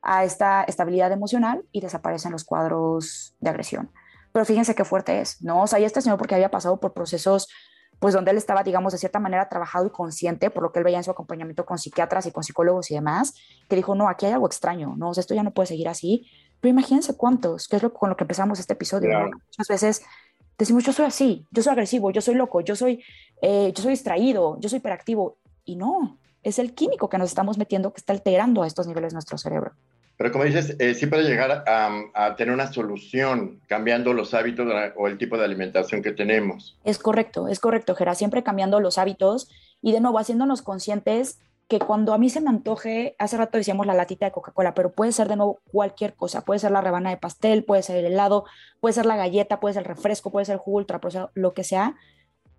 a 0.01 0.23
esta 0.23 0.63
estabilidad 0.63 1.11
emocional 1.11 1.65
y 1.71 1.81
desaparecen 1.81 2.31
los 2.31 2.43
cuadros 2.43 3.35
de 3.39 3.49
agresión. 3.49 3.91
Pero 4.31 4.45
fíjense 4.45 4.75
qué 4.75 4.83
fuerte 4.83 5.21
es, 5.21 5.41
¿no? 5.41 5.63
O 5.63 5.67
sea, 5.67 5.79
y 5.79 5.85
este 5.85 6.01
señor 6.01 6.17
porque 6.17 6.35
había 6.35 6.51
pasado 6.51 6.79
por 6.79 6.93
procesos 6.93 7.47
pues 8.03 8.13
donde 8.13 8.31
él 8.31 8.37
estaba, 8.37 8.63
digamos, 8.63 8.91
de 8.91 8.99
cierta 8.99 9.17
manera 9.17 9.47
trabajado 9.47 9.87
y 9.87 9.89
consciente 9.89 10.49
por 10.49 10.61
lo 10.61 10.73
que 10.73 10.79
él 10.79 10.83
veía 10.83 10.97
en 10.97 11.05
su 11.05 11.11
acompañamiento 11.11 11.65
con 11.65 11.77
psiquiatras 11.77 12.25
y 12.25 12.33
con 12.33 12.43
psicólogos 12.43 12.91
y 12.91 12.95
demás, 12.95 13.33
que 13.69 13.77
dijo, 13.77 13.95
no, 13.95 14.09
aquí 14.09 14.25
hay 14.25 14.33
algo 14.33 14.45
extraño, 14.45 14.93
no, 14.97 15.11
o 15.11 15.13
sea, 15.13 15.21
esto 15.21 15.33
ya 15.33 15.41
no 15.41 15.51
puede 15.51 15.67
seguir 15.67 15.87
así, 15.87 16.27
pero 16.59 16.71
imagínense 16.71 17.15
cuántos, 17.15 17.69
que 17.69 17.77
es 17.77 17.81
lo 17.81 17.93
con 17.93 18.09
lo 18.09 18.17
que 18.17 18.25
empezamos 18.25 18.59
este 18.59 18.73
episodio. 18.73 19.09
Claro. 19.09 19.29
Muchas 19.47 19.67
veces 19.69 20.01
decimos, 20.57 20.83
yo 20.83 20.91
soy 20.91 21.05
así, 21.05 21.47
yo 21.51 21.63
soy 21.63 21.71
agresivo, 21.71 22.11
yo 22.11 22.19
soy 22.19 22.35
loco, 22.35 22.59
yo 22.59 22.75
soy, 22.75 23.01
eh, 23.41 23.71
yo 23.73 23.81
soy 23.81 23.91
distraído, 23.91 24.59
yo 24.59 24.67
soy 24.67 24.79
hiperactivo. 24.79 25.37
Y 25.63 25.77
no, 25.77 26.17
es 26.41 26.59
el 26.59 26.73
químico 26.73 27.07
que 27.07 27.17
nos 27.17 27.29
estamos 27.29 27.57
metiendo 27.57 27.93
que 27.93 28.01
está 28.01 28.11
alterando 28.11 28.63
a 28.63 28.67
estos 28.67 28.85
niveles 28.85 29.13
nuestro 29.13 29.37
cerebro. 29.37 29.71
Pero 30.17 30.31
como 30.31 30.43
dices, 30.43 30.75
eh, 30.79 31.07
puede 31.07 31.23
llegar 31.23 31.63
a, 31.67 32.01
a, 32.13 32.35
tener 32.35 32.53
una 32.53 32.71
solución 32.71 33.59
cambiando 33.67 34.13
los 34.13 34.33
hábitos 34.33 34.67
o 34.95 35.07
el 35.07 35.17
tipo 35.17 35.37
de 35.37 35.45
alimentación 35.45 36.01
que 36.01 36.11
tenemos. 36.11 36.77
Es 36.83 36.99
correcto, 36.99 37.47
es 37.47 37.59
correcto, 37.59 37.95
Gera, 37.95 38.15
siempre 38.15 38.43
cambiando 38.43 38.79
los 38.79 38.97
hábitos 38.97 39.49
y 39.81 39.91
de 39.91 39.99
nuevo 39.99 40.19
haciéndonos 40.19 40.61
conscientes 40.61 41.39
que 41.67 41.79
cuando 41.79 42.13
a 42.13 42.17
mí 42.17 42.29
se 42.29 42.41
me 42.41 42.49
antoje, 42.49 43.15
hace 43.17 43.37
rato 43.37 43.57
decíamos 43.57 43.87
la 43.87 43.93
latita 43.93 44.25
de 44.25 44.31
Coca-Cola, 44.31 44.73
pero 44.73 44.91
puede 44.91 45.11
ser 45.11 45.27
de 45.27 45.35
nuevo 45.35 45.59
cualquier 45.71 46.13
cosa, 46.13 46.41
puede 46.41 46.59
ser 46.59 46.71
la 46.71 46.81
rebana 46.81 47.09
de 47.09 47.17
pastel, 47.17 47.63
puede 47.63 47.83
ser 47.83 47.97
el 47.97 48.05
helado, 48.05 48.45
puede 48.79 48.93
ser 48.93 49.05
la 49.05 49.15
galleta, 49.15 49.59
puede 49.59 49.73
ser 49.73 49.83
el 49.83 49.89
refresco, 49.89 50.29
puede 50.29 50.45
ser 50.45 50.53
el 50.53 50.59
jugo 50.59 50.77
ultraprocesado, 50.77 51.31
lo 51.33 51.53
que 51.53 51.63
sea, 51.63 51.95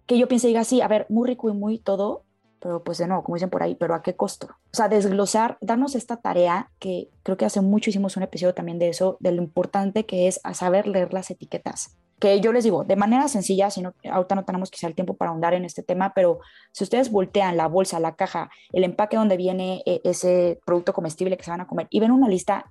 que 0.06 0.18
yo 0.18 0.26
piense 0.26 0.48
y 0.48 0.50
diga, 0.50 0.64
sí, 0.64 0.80
a 0.80 0.88
ver, 0.88 1.06
muy 1.08 1.28
rico 1.28 1.48
y 1.48 1.52
muy 1.52 1.78
todo, 1.78 2.24
pero 2.64 2.82
pues 2.82 2.96
de 2.96 3.06
nuevo, 3.06 3.22
como 3.22 3.36
dicen 3.36 3.50
por 3.50 3.62
ahí, 3.62 3.74
pero 3.74 3.94
¿a 3.94 4.00
qué 4.00 4.16
costo? 4.16 4.46
O 4.46 4.76
sea, 4.76 4.88
desglosar, 4.88 5.58
darnos 5.60 5.94
esta 5.94 6.16
tarea, 6.16 6.70
que 6.78 7.10
creo 7.22 7.36
que 7.36 7.44
hace 7.44 7.60
mucho 7.60 7.90
hicimos 7.90 8.16
un 8.16 8.22
episodio 8.22 8.54
también 8.54 8.78
de 8.78 8.88
eso, 8.88 9.18
de 9.20 9.32
lo 9.32 9.42
importante 9.42 10.06
que 10.06 10.28
es 10.28 10.40
a 10.44 10.54
saber 10.54 10.86
leer 10.86 11.12
las 11.12 11.30
etiquetas 11.30 11.98
que 12.18 12.40
yo 12.40 12.52
les 12.54 12.64
digo, 12.64 12.84
de 12.84 12.96
manera 12.96 13.28
sencilla, 13.28 13.68
si 13.68 13.82
no, 13.82 13.92
ahorita 14.10 14.34
no 14.34 14.44
tenemos 14.46 14.70
quizá 14.70 14.86
el 14.86 14.94
tiempo 14.94 15.14
para 15.14 15.30
ahondar 15.30 15.52
en 15.52 15.66
este 15.66 15.82
tema, 15.82 16.14
pero 16.14 16.38
si 16.72 16.84
ustedes 16.84 17.10
voltean 17.10 17.58
la 17.58 17.66
bolsa, 17.66 18.00
la 18.00 18.14
caja, 18.14 18.50
el 18.72 18.84
empaque 18.84 19.18
donde 19.18 19.36
viene 19.36 19.82
eh, 19.84 20.00
ese 20.04 20.58
producto 20.64 20.94
comestible 20.94 21.36
que 21.36 21.44
se 21.44 21.50
van 21.50 21.60
a 21.60 21.66
comer 21.66 21.86
y 21.90 22.00
ven 22.00 22.12
una 22.12 22.28
lista 22.28 22.70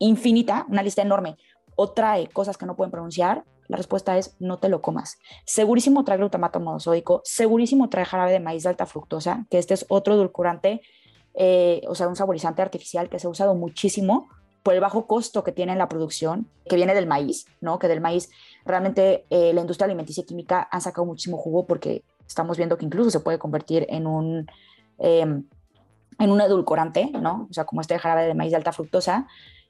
infinita, 0.00 0.66
una 0.68 0.82
lista 0.82 1.02
enorme, 1.02 1.36
o 1.76 1.92
trae 1.92 2.26
cosas 2.26 2.56
que 2.56 2.66
no 2.66 2.74
pueden 2.74 2.90
pronunciar, 2.90 3.44
la 3.68 3.76
respuesta 3.76 4.18
es 4.18 4.36
no 4.38 4.58
te 4.58 4.68
lo 4.68 4.82
comas. 4.82 5.18
Segurísimo 5.44 6.04
trae 6.04 6.18
glutamato 6.18 6.60
monosódico, 6.60 7.22
segurísimo 7.24 7.88
trae 7.88 8.04
jarabe 8.04 8.32
de 8.32 8.40
maíz 8.40 8.62
de 8.64 8.70
alta 8.70 8.86
fructosa, 8.86 9.46
que 9.50 9.58
este 9.58 9.74
es 9.74 9.86
otro 9.88 10.14
edulcorante, 10.14 10.82
eh, 11.34 11.82
o 11.88 11.94
sea, 11.94 12.08
un 12.08 12.16
saborizante 12.16 12.62
artificial 12.62 13.08
que 13.08 13.18
se 13.18 13.26
ha 13.26 13.30
usado 13.30 13.54
muchísimo 13.54 14.28
por 14.62 14.74
el 14.74 14.80
bajo 14.80 15.06
costo 15.06 15.44
que 15.44 15.52
tiene 15.52 15.72
en 15.72 15.78
la 15.78 15.88
producción, 15.88 16.48
que 16.66 16.76
viene 16.76 16.94
del 16.94 17.06
maíz, 17.06 17.46
¿no? 17.60 17.78
Que 17.78 17.86
del 17.88 18.00
maíz 18.00 18.30
realmente 18.64 19.26
eh, 19.28 19.52
la 19.52 19.60
industria 19.60 19.84
alimenticia 19.84 20.22
y 20.22 20.26
química 20.26 20.66
han 20.70 20.80
sacado 20.80 21.04
muchísimo 21.04 21.36
jugo 21.36 21.66
porque 21.66 22.02
estamos 22.26 22.56
viendo 22.56 22.78
que 22.78 22.86
incluso 22.86 23.10
se 23.10 23.20
puede 23.20 23.38
convertir 23.38 23.86
en 23.90 24.06
un, 24.06 24.46
eh, 24.98 25.20
en 25.20 26.30
un 26.30 26.40
edulcorante, 26.40 27.10
¿no? 27.10 27.46
O 27.50 27.52
sea, 27.52 27.64
como 27.64 27.82
este 27.82 27.98
jarabe 27.98 28.26
de 28.26 28.34
maíz 28.34 28.52
de 28.52 28.56
alta 28.56 28.72
fructosa. 28.72 29.26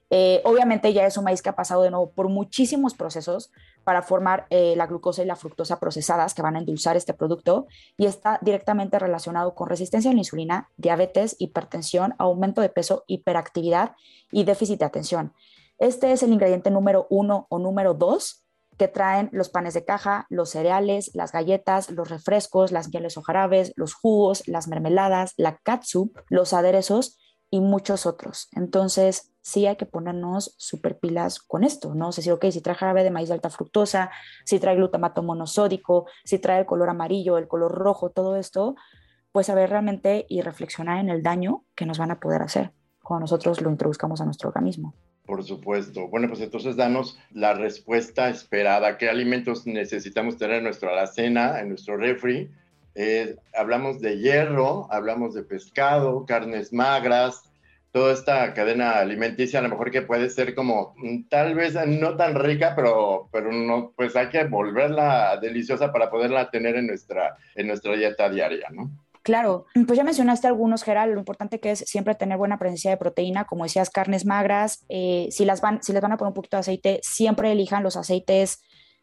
Eh, 0.09 0.41
obviamente 0.45 0.93
ya 0.93 1.05
es 1.05 1.17
un 1.17 1.23
maíz 1.23 1.41
que 1.41 1.49
ha 1.49 1.55
pasado 1.55 1.81
de 1.81 1.89
nuevo 1.89 2.11
por 2.11 2.29
muchísimos 2.29 2.93
procesos 2.93 3.51
para 3.83 4.03
formar 4.03 4.45
eh, 4.49 4.75
la 4.75 4.85
glucosa 4.85 5.23
y 5.23 5.25
la 5.25 5.35
fructosa 5.35 5.79
procesadas 5.79 6.33
que 6.33 6.41
van 6.41 6.55
a 6.55 6.59
endulzar 6.59 6.95
este 6.95 7.13
producto 7.13 7.67
y 7.97 8.05
está 8.05 8.39
directamente 8.41 8.99
relacionado 8.99 9.55
con 9.55 9.67
resistencia 9.67 10.11
a 10.11 10.13
la 10.13 10.19
insulina, 10.19 10.69
diabetes, 10.77 11.35
hipertensión, 11.39 12.13
aumento 12.19 12.61
de 12.61 12.69
peso, 12.69 13.03
hiperactividad 13.07 13.95
y 14.31 14.43
déficit 14.43 14.79
de 14.79 14.85
atención. 14.85 15.33
Este 15.77 16.11
es 16.11 16.23
el 16.23 16.31
ingrediente 16.31 16.71
número 16.71 17.07
uno 17.09 17.47
o 17.49 17.59
número 17.59 17.93
dos 17.93 18.45
que 18.77 18.87
traen 18.87 19.29
los 19.31 19.49
panes 19.49 19.73
de 19.73 19.85
caja, 19.85 20.25
los 20.29 20.49
cereales, 20.49 21.11
las 21.13 21.31
galletas, 21.31 21.89
los 21.89 22.09
refrescos, 22.09 22.71
las 22.71 22.89
mieles 22.89 23.17
o 23.17 23.21
jarabes, 23.21 23.73
los 23.75 23.93
jugos, 23.93 24.47
las 24.47 24.67
mermeladas, 24.67 25.33
la 25.37 25.57
catsup, 25.57 26.17
los 26.29 26.53
aderezos 26.53 27.17
y 27.49 27.61
muchos 27.61 28.05
otros. 28.05 28.49
Entonces, 28.53 29.31
sí 29.45 29.67
hay 29.67 29.75
que 29.75 29.85
ponernos 29.85 30.55
super 30.57 30.97
pilas 30.97 31.37
con 31.37 31.63
esto, 31.63 31.93
¿no? 31.93 32.07
O 32.07 32.11
sea, 32.11 32.23
si, 32.23 32.31
ok, 32.31 32.45
si 32.49 32.61
trae 32.61 32.75
jarabe 32.75 33.03
de 33.03 33.11
maíz 33.11 33.27
de 33.29 33.35
alta 33.35 33.51
fructosa, 33.51 34.09
si 34.43 34.59
trae 34.59 34.75
glutamato 34.75 35.21
monosódico, 35.21 36.07
si 36.23 36.39
trae 36.39 36.61
el 36.61 36.65
color 36.65 36.89
amarillo, 36.89 37.37
el 37.37 37.47
color 37.47 37.71
rojo, 37.71 38.09
todo 38.09 38.37
esto, 38.37 38.75
pues 39.31 39.45
saber 39.45 39.69
realmente 39.69 40.25
y 40.29 40.41
reflexionar 40.41 40.99
en 40.99 41.09
el 41.09 41.21
daño 41.21 41.63
que 41.75 41.85
nos 41.85 41.99
van 41.99 42.09
a 42.09 42.19
poder 42.19 42.41
hacer 42.41 42.71
cuando 43.03 43.25
nosotros 43.25 43.61
lo 43.61 43.69
introduzcamos 43.69 44.19
a 44.19 44.25
nuestro 44.25 44.49
organismo. 44.49 44.95
Por 45.27 45.43
supuesto. 45.43 46.07
Bueno, 46.07 46.27
pues 46.27 46.41
entonces 46.41 46.75
danos 46.75 47.19
la 47.31 47.53
respuesta 47.53 48.29
esperada. 48.29 48.97
¿Qué 48.97 49.09
alimentos 49.09 49.67
necesitamos 49.67 50.37
tener 50.37 50.57
en 50.57 50.63
nuestra 50.63 50.89
alacena, 50.89 51.59
en 51.59 51.69
nuestro 51.69 51.97
refri? 51.97 52.49
Eh, 52.95 53.35
hablamos 53.55 54.01
de 54.01 54.17
hierro, 54.17 54.87
hablamos 54.91 55.35
de 55.35 55.43
pescado, 55.43 56.25
carnes 56.25 56.73
magras, 56.73 57.43
toda 57.95 58.11
esta 58.11 58.53
cadena 58.53 58.99
alimenticia, 58.99 59.59
a 59.59 59.61
lo 59.61 59.69
mejor 59.69 59.89
que 59.89 60.01
puede 60.01 60.29
ser 60.29 60.53
como 60.53 60.93
mm, 60.97 61.29
tal 61.29 61.55
vez 61.55 61.75
no 61.87 62.17
tan 62.17 62.35
rica, 62.35 62.73
pero, 62.75 63.29
pero 63.31 63.53
no, 63.53 63.93
pues 63.95 64.17
hay 64.17 64.27
que 64.27 64.43
volverla 64.43 65.37
deliciosa 65.37 65.93
para 65.93 66.09
poderla 66.09 66.49
tener 66.49 66.75
en 66.75 66.87
nuestra, 66.87 67.37
en 67.55 67.67
nuestra 67.67 67.95
dieta 67.95 68.29
diaria, 68.29 68.67
¿no? 68.69 68.91
Claro, 69.23 69.65
pues 69.87 69.95
ya 69.95 70.03
mencionaste 70.03 70.45
algunos, 70.45 70.83
Gerald, 70.83 71.13
lo 71.13 71.19
importante 71.19 71.61
que 71.61 71.71
es 71.71 71.79
siempre 71.87 72.15
tener 72.15 72.37
buena 72.37 72.59
presencia 72.59 72.91
de 72.91 72.97
proteína, 72.97 73.45
como 73.45 73.63
decías, 73.63 73.89
carnes 73.89 74.25
magras, 74.25 74.83
eh, 74.89 75.29
si, 75.31 75.45
las 75.45 75.61
van, 75.61 75.81
si 75.81 75.93
les 75.93 76.01
van 76.01 76.11
a 76.11 76.17
poner 76.17 76.31
un 76.31 76.35
poquito 76.35 76.57
de 76.57 76.61
aceite, 76.61 76.99
siempre 77.01 77.53
elijan 77.53 77.81
los 77.81 77.95
aceites 77.95 78.61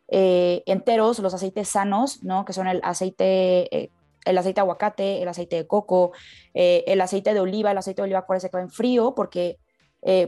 eh, 0.09 0.63
enteros, 0.67 1.19
los 1.21 1.33
aceites 1.33 1.67
sanos, 1.67 2.23
¿no? 2.23 2.45
Que 2.45 2.53
son 2.53 2.69
el 2.69 2.83
aceite, 2.85 3.75
eh, 3.75 3.91
el 4.25 4.39
aceite 4.39 4.57
de 4.57 4.63
aguacate, 4.63 5.23
el 5.23 5.29
aceite 5.29 5.57
de 5.57 5.67
coco, 5.67 6.13
el 6.55 7.01
aceite 7.01 7.35
de 7.35 7.41
oliva, 7.41 7.71
el 7.71 7.79
aceite 7.79 8.03
de 8.03 8.05
oliva 8.05 8.21
acuérdense 8.21 8.51
que 8.51 8.57
va 8.57 8.63
en 8.63 8.71
frío 8.71 9.15
porque 9.15 9.59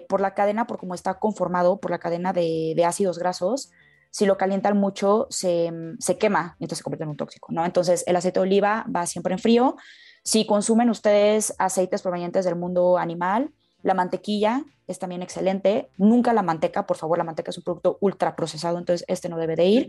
por 0.09 0.20
la 0.20 0.35
cadena, 0.35 0.66
por 0.66 0.78
cómo 0.78 0.94
está 0.94 1.18
conformado, 1.18 1.80
por 1.80 1.90
la 1.90 1.98
cadena 1.98 2.33
de, 2.33 2.74
de 2.76 2.85
ácidos 2.85 3.18
grasos, 3.18 3.70
si 4.14 4.26
lo 4.26 4.37
calientan 4.37 4.76
mucho, 4.76 5.26
se, 5.28 5.72
se 5.98 6.18
quema, 6.18 6.54
entonces 6.61 6.78
se 6.78 6.85
convierte 6.85 7.02
en 7.02 7.11
un 7.11 7.16
tóxico, 7.16 7.48
¿no? 7.50 7.64
Entonces, 7.64 8.04
el 8.07 8.14
aceite 8.14 8.38
de 8.38 8.44
oliva 8.44 8.87
va 8.94 9.07
siempre 9.07 9.33
en 9.33 9.40
frío. 9.40 9.74
Si 10.22 10.46
consumen 10.46 10.88
ustedes 10.88 11.52
aceites 11.59 12.00
provenientes 12.00 12.44
del 12.44 12.54
mundo 12.54 12.96
animal, 12.96 13.50
la 13.85 13.94
mantequilla 13.94 14.64
es 14.87 14.99
también 14.99 15.23
excelente. 15.23 15.88
Nunca 15.97 16.33
la 16.33 16.42
manteca, 16.42 16.87
por 16.87 16.97
favor, 16.97 17.16
la 17.18 17.25
manteca 17.25 17.51
es 17.51 17.59
un 17.59 17.64
producto 17.64 17.99
ultra 18.01 18.37
procesado, 18.37 18.79
entonces 18.79 19.05
este 19.09 19.29
no 19.29 19.38
debe 19.38 19.57
de 19.57 19.64
ir. 19.66 19.88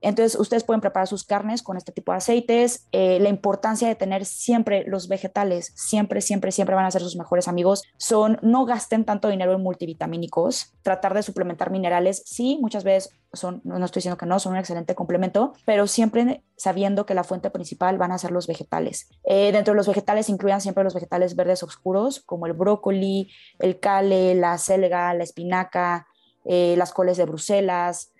Entonces 0.00 0.38
ustedes 0.38 0.64
pueden 0.64 0.80
preparar 0.80 1.06
sus 1.06 1.24
carnes 1.24 1.62
con 1.62 1.76
este 1.76 1.92
tipo 1.92 2.12
de 2.12 2.18
aceites. 2.18 2.88
Eh, 2.92 3.18
la 3.20 3.28
importancia 3.28 3.88
de 3.88 3.94
tener 3.94 4.24
siempre 4.24 4.84
los 4.86 5.08
vegetales, 5.08 5.72
siempre, 5.76 6.20
siempre, 6.20 6.50
siempre 6.50 6.74
van 6.74 6.86
a 6.86 6.90
ser 6.90 7.02
sus 7.02 7.16
mejores 7.16 7.46
amigos. 7.46 7.82
Son, 7.98 8.38
no 8.42 8.64
gasten 8.64 9.04
tanto 9.04 9.28
dinero 9.28 9.54
en 9.54 9.62
multivitamínicos, 9.62 10.72
tratar 10.82 11.14
de 11.14 11.22
suplementar 11.22 11.70
minerales, 11.70 12.22
sí, 12.26 12.58
muchas 12.60 12.84
veces 12.84 13.10
son, 13.32 13.60
no 13.64 13.82
estoy 13.84 14.00
diciendo 14.00 14.18
que 14.18 14.26
no, 14.26 14.38
son 14.38 14.52
un 14.52 14.58
excelente 14.58 14.94
complemento, 14.94 15.54
pero 15.64 15.86
siempre 15.86 16.42
sabiendo 16.56 17.06
que 17.06 17.14
la 17.14 17.24
fuente 17.24 17.50
principal 17.50 17.96
van 17.98 18.12
a 18.12 18.18
ser 18.18 18.30
los 18.30 18.46
vegetales. 18.46 19.08
Eh, 19.24 19.52
dentro 19.52 19.72
de 19.72 19.76
los 19.76 19.88
vegetales 19.88 20.28
incluyan 20.28 20.60
siempre 20.60 20.84
los 20.84 20.94
vegetales 20.94 21.34
verdes 21.34 21.62
oscuros, 21.62 22.20
como 22.20 22.46
el 22.46 22.52
brócoli, 22.52 23.21
el 23.58 23.78
cale, 23.80 24.34
la 24.34 24.58
selga, 24.58 25.12
la 25.14 25.24
espinaca, 25.24 26.06
eh, 26.44 26.74
las 26.76 26.92
coles 26.92 27.16
de 27.16 27.24
Bruselas, 27.24 28.12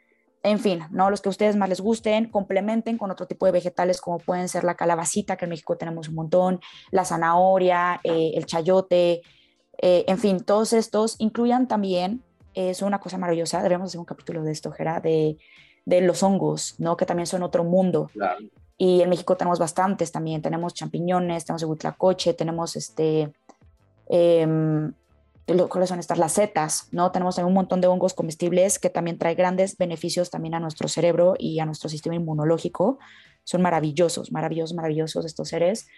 en 0.42 0.58
fin, 0.58 0.80
¿no? 0.90 1.10
Los 1.10 1.20
que 1.20 1.28
a 1.28 1.30
ustedes 1.30 1.56
más 1.56 1.68
les 1.68 1.80
gusten, 1.80 2.30
complementen 2.30 2.98
con 2.98 3.10
otro 3.10 3.26
tipo 3.26 3.46
de 3.46 3.52
vegetales 3.52 4.00
como 4.00 4.18
pueden 4.18 4.48
ser 4.48 4.64
la 4.64 4.74
calabacita, 4.74 5.36
que 5.36 5.44
en 5.44 5.50
México 5.50 5.76
tenemos 5.76 6.08
un 6.08 6.16
montón, 6.16 6.60
la 6.90 7.04
zanahoria, 7.04 8.00
eh, 8.02 8.32
el 8.34 8.46
chayote, 8.46 9.22
en 9.84 10.18
fin, 10.18 10.38
todos 10.38 10.72
estos 10.74 11.16
incluyan 11.18 11.66
también 11.66 12.22
es 12.54 12.82
una 12.82 13.00
cosa 13.00 13.18
maravillosa. 13.18 13.58
Deberíamos 13.58 13.88
hacer 13.88 13.98
un 13.98 14.04
capítulo 14.04 14.42
de 14.42 14.52
esto, 14.52 14.70
Gera, 14.72 15.00
de, 15.00 15.38
de 15.84 16.00
los 16.00 16.22
hongos, 16.22 16.74
¿no? 16.78 16.96
Que 16.96 17.06
también 17.06 17.26
son 17.26 17.42
otro 17.42 17.64
mundo. 17.64 18.10
Y 18.76 19.02
en 19.02 19.08
México 19.08 19.36
tenemos 19.36 19.58
bastantes 19.58 20.12
también. 20.12 20.42
Tenemos 20.42 20.74
champiñones, 20.74 21.44
tenemos 21.44 21.62
el 21.62 21.68
huitlacoche, 21.68 22.34
tenemos 22.34 22.76
este... 22.76 23.32
Eh, 24.12 24.46
¿Cuáles 25.68 25.88
son 25.88 25.98
estas? 25.98 26.18
Las 26.18 26.32
setas, 26.32 26.88
¿no? 26.92 27.10
Tenemos 27.10 27.36
un 27.38 27.52
montón 27.52 27.80
de 27.80 27.88
hongos 27.88 28.14
comestibles 28.14 28.78
que 28.78 28.90
también 28.90 29.18
trae 29.18 29.34
grandes 29.34 29.76
beneficios 29.76 30.30
también 30.30 30.54
a 30.54 30.60
nuestro 30.60 30.86
cerebro 30.86 31.34
y 31.36 31.58
a 31.58 31.66
nuestro 31.66 31.88
sistema 31.88 32.14
inmunológico. 32.14 32.98
Son 33.42 33.60
maravillosos, 33.60 34.30
maravillosos, 34.30 34.74
maravillosos 34.76 35.24
estos 35.24 35.48
seres. 35.48 35.88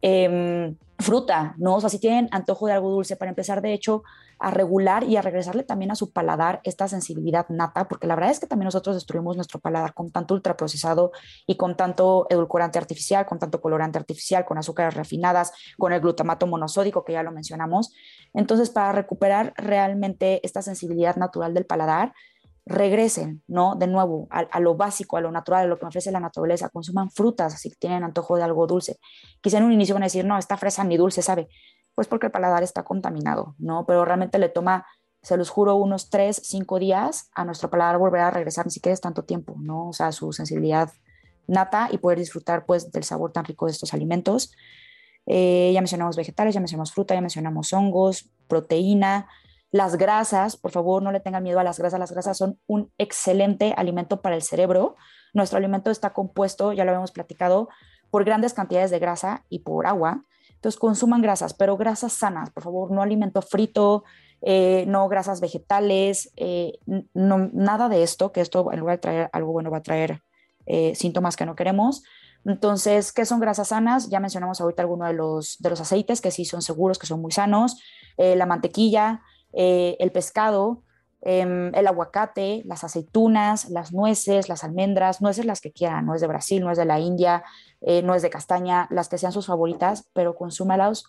Em, 0.00 0.76
fruta, 0.98 1.54
¿no? 1.58 1.76
O 1.76 1.80
sea, 1.80 1.90
si 1.90 2.00
tienen 2.00 2.28
antojo 2.32 2.66
de 2.66 2.72
algo 2.72 2.90
dulce, 2.90 3.16
para 3.16 3.30
empezar, 3.30 3.62
de 3.62 3.72
hecho, 3.72 4.02
a 4.40 4.50
regular 4.50 5.04
y 5.04 5.16
a 5.16 5.22
regresarle 5.22 5.62
también 5.62 5.90
a 5.90 5.94
su 5.94 6.12
paladar 6.12 6.60
esta 6.64 6.88
sensibilidad 6.88 7.46
nata, 7.48 7.88
porque 7.88 8.06
la 8.06 8.14
verdad 8.14 8.30
es 8.30 8.40
que 8.40 8.46
también 8.46 8.66
nosotros 8.66 8.96
destruimos 8.96 9.36
nuestro 9.36 9.60
paladar 9.60 9.94
con 9.94 10.10
tanto 10.10 10.34
ultraprocesado 10.34 11.12
y 11.46 11.56
con 11.56 11.76
tanto 11.76 12.26
edulcorante 12.30 12.78
artificial, 12.78 13.26
con 13.26 13.38
tanto 13.38 13.60
colorante 13.60 13.98
artificial, 13.98 14.44
con 14.44 14.58
azúcares 14.58 14.94
refinadas, 14.94 15.52
con 15.76 15.92
el 15.92 16.00
glutamato 16.00 16.46
monosódico, 16.46 17.04
que 17.04 17.14
ya 17.14 17.22
lo 17.22 17.32
mencionamos. 17.32 17.92
Entonces, 18.34 18.70
para 18.70 18.92
recuperar 18.92 19.54
realmente 19.56 20.40
esta 20.44 20.62
sensibilidad 20.62 21.16
natural 21.16 21.54
del 21.54 21.66
paladar, 21.66 22.12
regresen, 22.68 23.42
¿no? 23.46 23.74
De 23.74 23.86
nuevo, 23.86 24.28
a, 24.30 24.60
lo 24.60 24.76
básico, 24.76 25.16
a 25.16 25.20
lo 25.20 25.32
natural, 25.32 25.64
a 25.64 25.66
lo 25.66 25.78
que 25.78 25.86
me 25.86 25.88
ofrece 25.88 26.12
la 26.12 26.20
naturaleza, 26.20 26.68
consuman 26.68 27.10
frutas 27.10 27.60
si 27.60 27.70
tienen 27.70 28.04
antojo 28.04 28.36
de 28.36 28.42
algo 28.42 28.66
dulce. 28.66 28.98
Quizá 29.40 29.58
en 29.58 29.64
un 29.64 29.72
inicio 29.72 29.94
van 29.94 30.02
a 30.02 30.06
decir, 30.06 30.24
no, 30.24 30.36
esta 30.36 30.56
fresa 30.56 30.84
ni 30.84 30.96
dulce, 30.96 31.22
¿sabe? 31.22 31.48
Pues 31.94 32.06
porque 32.06 32.26
el 32.26 32.32
paladar 32.32 32.62
está 32.62 32.84
contaminado, 32.84 33.54
¿no? 33.58 33.86
Pero 33.86 34.04
realmente 34.04 34.38
le 34.38 34.50
toma, 34.50 34.86
se 35.22 35.36
los 35.36 35.48
juro, 35.48 35.76
unos 35.76 36.10
tres, 36.10 36.42
cinco 36.44 36.78
días 36.78 37.30
a 37.34 37.44
nuestro 37.44 37.70
paladar 37.70 37.98
volver 37.98 38.20
a 38.20 38.30
regresar, 38.30 38.66
ni 38.66 38.70
siquiera 38.70 38.92
es 38.92 39.00
tanto 39.00 39.24
tiempo, 39.24 39.56
¿no? 39.58 39.88
O 39.88 39.92
sea, 39.94 40.12
su 40.12 40.32
sensibilidad 40.32 40.92
nata 41.46 41.88
y 41.90 41.98
poder 41.98 42.18
disfrutar, 42.18 42.66
pues, 42.66 42.92
del 42.92 43.04
sabor 43.04 43.32
tan 43.32 43.46
rico 43.46 43.64
de 43.64 43.72
estos 43.72 43.94
alimentos. 43.94 44.52
Eh, 45.24 45.70
ya 45.72 45.80
mencionamos 45.80 46.16
vegetales, 46.16 46.54
ya 46.54 46.60
mencionamos 46.60 46.92
fruta, 46.92 47.14
ya 47.14 47.22
mencionamos 47.22 47.72
hongos, 47.72 48.30
proteína, 48.46 49.26
las 49.70 49.96
grasas, 49.96 50.56
por 50.56 50.70
favor, 50.70 51.02
no 51.02 51.12
le 51.12 51.20
tengan 51.20 51.42
miedo 51.42 51.58
a 51.58 51.64
las 51.64 51.78
grasas. 51.78 52.00
Las 52.00 52.12
grasas 52.12 52.38
son 52.38 52.58
un 52.66 52.90
excelente 52.96 53.74
alimento 53.76 54.22
para 54.22 54.34
el 54.34 54.42
cerebro. 54.42 54.96
Nuestro 55.34 55.58
alimento 55.58 55.90
está 55.90 56.12
compuesto, 56.12 56.72
ya 56.72 56.84
lo 56.84 56.90
habíamos 56.90 57.12
platicado, 57.12 57.68
por 58.10 58.24
grandes 58.24 58.54
cantidades 58.54 58.90
de 58.90 58.98
grasa 58.98 59.44
y 59.48 59.60
por 59.60 59.86
agua. 59.86 60.24
Entonces, 60.54 60.78
consuman 60.78 61.22
grasas, 61.22 61.54
pero 61.54 61.76
grasas 61.76 62.12
sanas, 62.12 62.50
por 62.50 62.64
favor, 62.64 62.90
no 62.90 63.02
alimento 63.02 63.42
frito, 63.42 64.04
eh, 64.40 64.84
no 64.88 65.08
grasas 65.08 65.40
vegetales, 65.40 66.32
eh, 66.36 66.78
nada 67.14 67.88
de 67.88 68.02
esto, 68.02 68.32
que 68.32 68.40
esto 68.40 68.72
en 68.72 68.80
lugar 68.80 68.96
de 68.96 69.00
traer 69.00 69.30
algo 69.32 69.52
bueno 69.52 69.70
va 69.70 69.78
a 69.78 69.82
traer 69.82 70.22
eh, 70.66 70.94
síntomas 70.94 71.36
que 71.36 71.46
no 71.46 71.54
queremos. 71.54 72.02
Entonces, 72.44 73.12
¿qué 73.12 73.24
son 73.24 73.40
grasas 73.40 73.68
sanas? 73.68 74.08
Ya 74.08 74.20
mencionamos 74.20 74.60
ahorita 74.60 74.82
algunos 74.82 75.08
de 75.08 75.14
los, 75.14 75.58
de 75.58 75.70
los 75.70 75.80
aceites 75.80 76.20
que 76.20 76.30
sí 76.30 76.44
son 76.44 76.62
seguros, 76.62 76.98
que 76.98 77.06
son 77.06 77.20
muy 77.20 77.32
sanos, 77.32 77.80
la 78.16 78.46
mantequilla, 78.46 79.22
eh, 79.52 79.96
el 79.98 80.12
pescado, 80.12 80.82
em, 81.20 81.74
el 81.74 81.86
aguacate, 81.86 82.62
las 82.64 82.84
aceitunas, 82.84 83.70
las 83.70 83.92
nueces, 83.92 84.48
las 84.48 84.64
almendras, 84.64 85.20
nueces 85.20 85.44
las 85.44 85.60
que 85.60 85.72
quieran, 85.72 86.06
no 86.06 86.14
es 86.14 86.20
de 86.20 86.26
Brasil, 86.26 86.62
no 86.62 86.70
es 86.70 86.78
de 86.78 86.84
la 86.84 87.00
India, 87.00 87.44
eh, 87.80 88.02
de 88.02 88.30
castaña, 88.30 88.86
las 88.90 89.08
que 89.08 89.18
sean 89.18 89.32
sus 89.32 89.46
favoritas, 89.46 90.08
pero 90.12 90.34
consúmalos, 90.34 91.04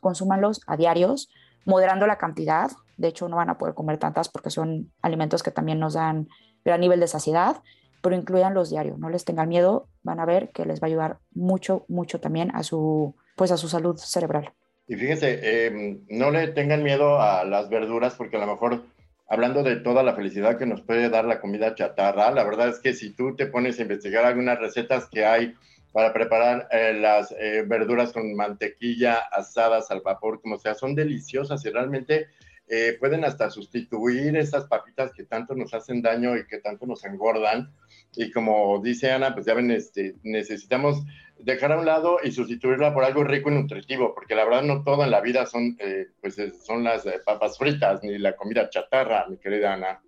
a 0.68 0.78
diarios, 0.78 1.30
moderando 1.66 2.08
la 2.08 2.18
cantidad. 2.18 2.72
De 2.98 3.08
hecho, 3.08 3.30
no 3.30 3.38
van 3.38 3.50
a 3.50 3.58
poder 3.58 3.76
comer 3.76 3.98
tantas 3.98 4.30
porque 4.30 4.50
son 4.50 4.92
alimentos 5.02 5.44
que 5.44 5.52
también 5.52 5.80
nos 5.80 5.94
dan 5.94 6.28
gran 6.66 6.82
nivel 6.82 7.00
de 7.00 7.08
saciedad, 7.08 7.62
pero 8.02 8.16
incluyan 8.16 8.54
los 8.54 8.70
diarios, 8.70 8.98
no 8.98 9.10
les 9.10 9.26
tengan 9.26 9.50
miedo, 9.50 9.88
van 10.04 10.20
a 10.20 10.26
ver 10.26 10.52
que 10.52 10.66
les 10.66 10.82
va 10.82 10.86
a 10.86 10.90
ayudar 10.90 11.20
mucho, 11.34 11.86
mucho 11.88 12.20
también 12.20 12.56
a 12.56 12.64
su, 12.64 13.16
pues 13.36 13.52
a 13.52 13.58
su 13.58 13.68
salud 13.68 13.98
cerebral. 13.98 14.54
Y 14.90 14.96
fíjense, 14.96 15.68
em, 15.68 16.02
no 16.10 16.32
le 16.32 16.48
tengan 16.48 16.82
miedo 16.82 17.22
a 17.22 17.46
las 17.46 17.70
verduras 17.70 18.16
porque 18.16 18.38
a 18.38 18.40
lo 18.40 18.48
mejor, 18.48 18.86
hablando 19.30 19.62
de 19.62 19.76
toda 19.76 20.02
la 20.02 20.16
felicidad 20.16 20.58
que 20.58 20.66
nos 20.66 20.82
puede 20.82 21.10
dar 21.10 21.26
la 21.26 21.40
comida 21.40 21.76
chatarra, 21.76 22.32
la 22.32 22.44
verdad 22.44 22.70
es 22.70 22.80
que 22.80 22.94
si 22.94 23.12
tú 23.12 23.36
te 23.36 23.46
pones 23.46 23.78
a 23.78 23.84
investigar 23.84 24.26
algunas 24.26 24.58
recetas 24.58 25.08
que 25.08 25.26
hay 25.26 25.54
para 25.94 26.12
preparar 26.12 26.68
eh, 26.72 26.94
las 26.94 27.32
eh, 27.34 27.64
verduras 27.68 28.12
con 28.12 28.34
mantequilla 28.34 29.20
asadas 29.32 29.92
al 29.92 30.02
vapor, 30.02 30.42
como 30.42 30.58
sea, 30.58 30.74
son 30.74 30.96
deliciosas 30.96 31.64
y 31.66 31.70
realmente 31.70 32.30
eh, 32.68 32.98
pueden 33.00 33.24
hasta 33.26 33.52
sustituir 33.52 34.36
esas 34.38 34.66
papitas 34.66 35.12
que 35.14 35.24
tanto 35.24 35.54
nos 35.54 35.72
hacen 35.76 36.02
daño 36.02 36.36
y 36.36 36.48
que 36.48 36.62
tanto 36.62 36.88
nos 36.88 37.06
engordan. 37.06 37.72
Y 38.16 38.32
como 38.32 38.82
dice 38.82 39.12
Ana, 39.12 39.36
pues 39.36 39.46
ya 39.46 39.54
ven, 39.54 39.70
este, 39.70 40.16
necesitamos 40.24 41.04
dejar 41.40 41.72
a 41.72 41.80
un 41.80 41.86
lado 41.86 42.18
y 42.24 42.32
sustituirla 42.32 42.94
por 42.94 43.04
algo 43.04 43.24
rico 43.24 43.50
y 43.50 43.56
nutritivo, 43.56 44.14
porque 44.14 44.36
la 44.36 44.46
verdad 44.46 44.64
no 44.64 44.84
todo 44.84 45.04
en 45.04 45.12
la 45.12 45.22
vida 45.22 45.46
son, 45.46 45.76
eh, 45.80 46.08
pues, 46.22 46.38
son 46.66 46.84
las 46.84 47.06
eh, 47.06 47.20
papas 47.26 47.58
fritas 47.58 48.04
ni 48.04 48.18
la 48.18 48.36
comida 48.36 48.70
chatarra, 48.70 49.26
mi 49.28 49.38
querida 49.38 49.74
Ana. 49.74 50.02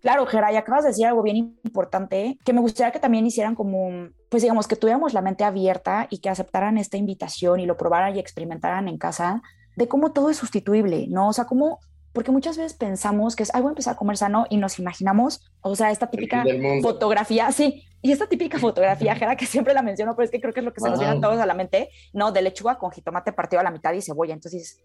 Claro, 0.00 0.26
Geray, 0.26 0.56
acabas 0.56 0.84
de 0.84 0.90
decir 0.90 1.06
algo 1.06 1.22
bien 1.22 1.58
importante, 1.64 2.38
que 2.44 2.52
me 2.52 2.60
gustaría 2.60 2.92
que 2.92 3.00
también 3.00 3.26
hicieran 3.26 3.54
como, 3.54 4.10
pues 4.28 4.42
digamos, 4.42 4.68
que 4.68 4.76
tuviéramos 4.76 5.14
la 5.14 5.22
mente 5.22 5.42
abierta 5.42 6.06
y 6.10 6.18
que 6.18 6.28
aceptaran 6.28 6.78
esta 6.78 6.96
invitación 6.96 7.58
y 7.58 7.66
lo 7.66 7.76
probaran 7.76 8.14
y 8.14 8.20
experimentaran 8.20 8.86
en 8.88 8.98
casa 8.98 9.42
de 9.74 9.88
cómo 9.88 10.12
todo 10.12 10.30
es 10.30 10.36
sustituible, 10.36 11.06
¿no? 11.08 11.28
O 11.28 11.32
sea, 11.32 11.46
cómo 11.46 11.80
porque 12.16 12.30
muchas 12.30 12.56
veces 12.56 12.72
pensamos 12.72 13.36
que 13.36 13.42
es, 13.42 13.54
ay, 13.54 13.60
voy 13.60 13.68
a 13.68 13.72
empezar 13.72 13.92
a 13.92 13.98
comer 13.98 14.16
sano 14.16 14.46
y 14.48 14.56
nos 14.56 14.78
imaginamos, 14.78 15.52
o 15.60 15.76
sea, 15.76 15.90
esta 15.90 16.06
típica 16.06 16.44
fotografía, 16.80 17.52
sí, 17.52 17.84
y 18.06 18.12
esta 18.12 18.28
típica 18.28 18.56
fotografía, 18.60 19.16
Jera, 19.16 19.34
que 19.34 19.46
siempre 19.46 19.74
la 19.74 19.82
menciono, 19.82 20.14
pero 20.14 20.26
es 20.26 20.30
que 20.30 20.40
creo 20.40 20.54
que 20.54 20.60
es 20.60 20.64
lo 20.64 20.72
que 20.72 20.80
se 20.80 20.88
nos 20.88 21.00
viene 21.00 21.16
a 21.16 21.20
todos 21.20 21.40
a 21.40 21.44
la 21.44 21.54
mente, 21.54 21.90
¿no? 22.12 22.30
De 22.30 22.40
lechuga 22.40 22.78
con 22.78 22.92
jitomate 22.92 23.32
partido 23.32 23.58
a 23.58 23.64
la 23.64 23.72
mitad 23.72 23.92
y 23.94 24.00
cebolla, 24.00 24.32
entonces, 24.32 24.80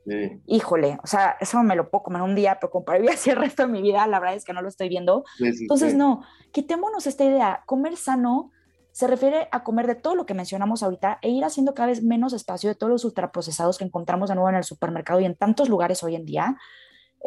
híjole, 0.48 0.98
o 1.04 1.06
sea, 1.06 1.38
eso 1.40 1.62
me 1.62 1.76
lo 1.76 1.92
puedo 1.92 2.02
comer 2.02 2.24
un 2.24 2.34
día, 2.34 2.58
pero 2.60 2.72
comparé 2.72 3.08
así 3.12 3.30
el 3.30 3.36
resto 3.36 3.68
de 3.68 3.72
mi 3.72 3.84
vida, 3.84 4.08
la 4.08 4.20
verdad 4.20 4.38
es 4.38 4.44
que 4.44 4.54
no 4.54 4.64
lo 4.64 4.70
estoy 4.70 4.90
viendo. 4.90 5.24
entonces, 5.40 5.94
no, 5.94 6.24
quitémonos 6.52 7.06
esta 7.06 7.24
idea, 7.24 7.62
comer 7.68 7.96
sano 7.96 8.50
se 8.92 9.06
refiere 9.06 9.48
a 9.52 9.64
comer 9.64 9.86
de 9.86 9.94
todo 9.94 10.16
lo 10.16 10.26
que 10.26 10.34
mencionamos 10.34 10.82
ahorita 10.82 11.20
e 11.22 11.30
ir 11.30 11.46
haciendo 11.46 11.76
cada 11.76 11.90
vez 11.90 12.02
menos 12.02 12.34
espacio 12.34 12.70
de 12.70 12.76
todos 12.76 12.90
los 12.90 13.06
ultraprocesados 13.06 13.78
que 13.78 13.86
encontramos 13.86 14.30
de 14.30 14.36
nuevo 14.36 14.50
en 14.50 14.56
el 14.56 14.64
supermercado 14.64 15.20
y 15.20 15.26
en 15.26 15.36
tantos 15.36 15.70
lugares 15.70 16.04
hoy 16.04 16.16
en 16.16 16.26
día, 16.26 16.58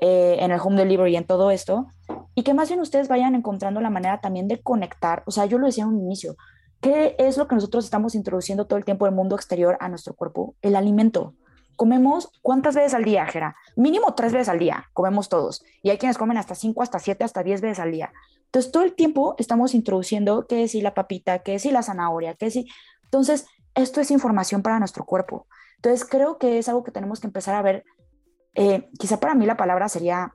eh, 0.01 0.37
en 0.41 0.51
el 0.51 0.61
home 0.61 0.77
delivery 0.77 1.13
y 1.13 1.17
en 1.17 1.27
todo 1.27 1.51
esto, 1.51 1.87
y 2.35 2.43
que 2.43 2.55
más 2.55 2.69
bien 2.69 2.81
ustedes 2.81 3.09
vayan 3.09 3.35
encontrando 3.35 3.81
la 3.81 3.91
manera 3.91 4.21
también 4.21 4.49
de 4.49 4.61
conectar, 4.61 5.23
o 5.27 5.31
sea, 5.31 5.47
yo 5.47 5.59
lo 5.59 5.67
decía 5.67 5.85
en 5.85 5.91
un 5.91 6.01
inicio, 6.01 6.37
¿Qué 6.85 7.17
es 7.19 7.39
lo 7.39 7.49
que 7.49 7.55
nosotros 7.55 7.87
estamos 7.87 8.15
introduciendo 8.15 8.67
todo 8.67 8.77
el 8.77 8.85
tiempo 8.85 9.07
del 9.07 9.15
mundo 9.15 9.37
exterior 9.37 9.79
a 9.81 9.89
nuestro 9.89 10.13
cuerpo? 10.13 10.55
El 10.61 10.77
alimento. 10.77 11.33
Comemos 11.77 12.31
cuántas 12.43 12.75
veces 12.75 12.93
al 12.93 13.05
día, 13.05 13.25
Jera? 13.25 13.57
Mínimo 13.75 14.15
tres 14.15 14.35
veces 14.35 14.51
al 14.51 14.59
día, 14.59 14.91
comemos 14.93 15.31
todos. 15.31 15.65
Y 15.83 15.89
hay 15.89 15.97
quienes 15.97 16.19
comen 16.19 16.37
hasta 16.37 16.55
cinco, 16.55 16.83
hasta 16.83 16.99
siete, 16.99 17.25
hasta 17.25 17.43
diez 17.43 17.63
veces 17.63 17.79
al 17.79 17.91
día. 17.91 18.13
Entonces, 18.45 18.71
todo 18.71 18.83
el 18.83 18.93
tiempo 18.93 19.35
estamos 19.39 19.75
introduciendo 19.75 20.47
que 20.47 20.69
si 20.69 20.83
la 20.83 20.93
papita, 20.93 21.39
que 21.39 21.59
si 21.59 21.71
la 21.71 21.83
zanahoria, 21.83 22.35
que 22.35 22.51
si... 22.51 22.67
Entonces, 23.05 23.47
esto 23.75 24.03
es 24.03 24.11
información 24.11 24.61
para 24.61 24.79
nuestro 24.79 25.07
cuerpo. 25.07 25.47
Entonces, 25.77 26.07
creo 26.07 26.37
que 26.37 26.59
es 26.59 26.69
algo 26.69 26.85
que 26.85 26.93
tenemos 26.93 27.19
que 27.19 27.29
empezar 27.29 27.55
a 27.55 27.63
ver. 27.63 27.85
Eh, 28.55 28.91
quizá 28.99 29.19
para 29.21 29.35
mí 29.35 29.47
la 29.47 29.57
palabra 29.57 29.89
sería 29.89 30.35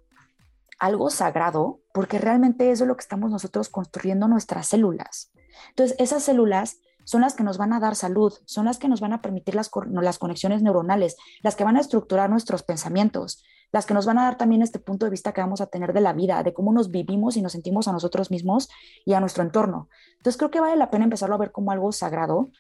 algo 0.80 1.10
sagrado, 1.10 1.82
porque 1.94 2.20
realmente 2.20 2.72
eso 2.72 2.84
es 2.84 2.88
lo 2.88 2.96
que 2.96 3.02
estamos 3.02 3.32
nosotros 3.32 3.70
construyendo 3.70 4.28
nuestras 4.28 4.68
células. 4.68 5.32
Entonces, 5.70 5.96
esas 6.00 6.24
células 6.24 6.78
son 7.04 7.22
las 7.22 7.34
que 7.34 7.44
nos 7.44 7.58
van 7.58 7.74
a 7.74 7.80
dar 7.80 7.96
salud, 7.96 8.34
son 8.46 8.66
las 8.66 8.78
que 8.78 8.88
nos 8.88 9.02
van 9.02 9.14
a 9.14 9.22
permitir 9.22 9.56
las, 9.56 9.72
las 9.92 10.20
conexiones 10.20 10.62
neuronales, 10.62 11.18
las 11.42 11.56
que 11.56 11.64
van 11.64 11.76
a 11.76 11.82
estructurar 11.82 12.30
nuestros 12.30 12.64
pensamientos, 12.64 13.44
las 13.72 13.86
que 13.86 13.94
nos 13.94 14.06
van 14.06 14.20
a 14.20 14.24
dar 14.24 14.38
también 14.38 14.62
este 14.62 14.80
punto 14.80 15.06
de 15.06 15.10
vista 15.10 15.34
que 15.34 15.42
vamos 15.42 15.62
a 15.62 15.68
tener 15.68 15.92
de 15.94 16.02
la 16.02 16.14
vida, 16.14 16.44
de 16.44 16.54
cómo 16.54 16.72
nos 16.72 16.92
vivimos 16.92 17.36
y 17.36 17.42
nos 17.42 17.54
sentimos 17.54 17.88
a 17.88 17.92
nosotros 17.92 18.32
mismos 18.32 18.70
y 19.06 19.14
a 19.14 19.20
nuestro 19.20 19.44
entorno. 19.44 19.90
Entonces 20.18 20.38
creo 20.38 20.52
que 20.52 20.60
vale 20.60 20.76
la 20.76 20.90
pena 20.90 21.06
empezarlo 21.06 21.36
a 21.36 21.40
ver 21.40 21.52
como 21.52 21.72
algo 21.72 21.92
sagrado, 21.92 22.52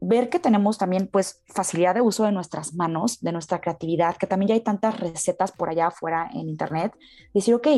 ver 0.00 0.28
que 0.28 0.38
tenemos 0.38 0.78
también 0.78 1.08
pues 1.10 1.42
facilidad 1.46 1.94
de 1.94 2.02
uso 2.02 2.24
de 2.24 2.32
nuestras 2.32 2.74
manos, 2.74 3.20
de 3.20 3.32
nuestra 3.32 3.60
creatividad, 3.60 4.16
que 4.16 4.26
también 4.26 4.48
ya 4.48 4.54
hay 4.54 4.60
tantas 4.60 5.00
recetas 5.00 5.52
por 5.52 5.70
allá 5.70 5.88
afuera 5.88 6.28
en 6.32 6.48
internet, 6.48 6.94
decir, 7.32 7.54
ok, 7.54 7.68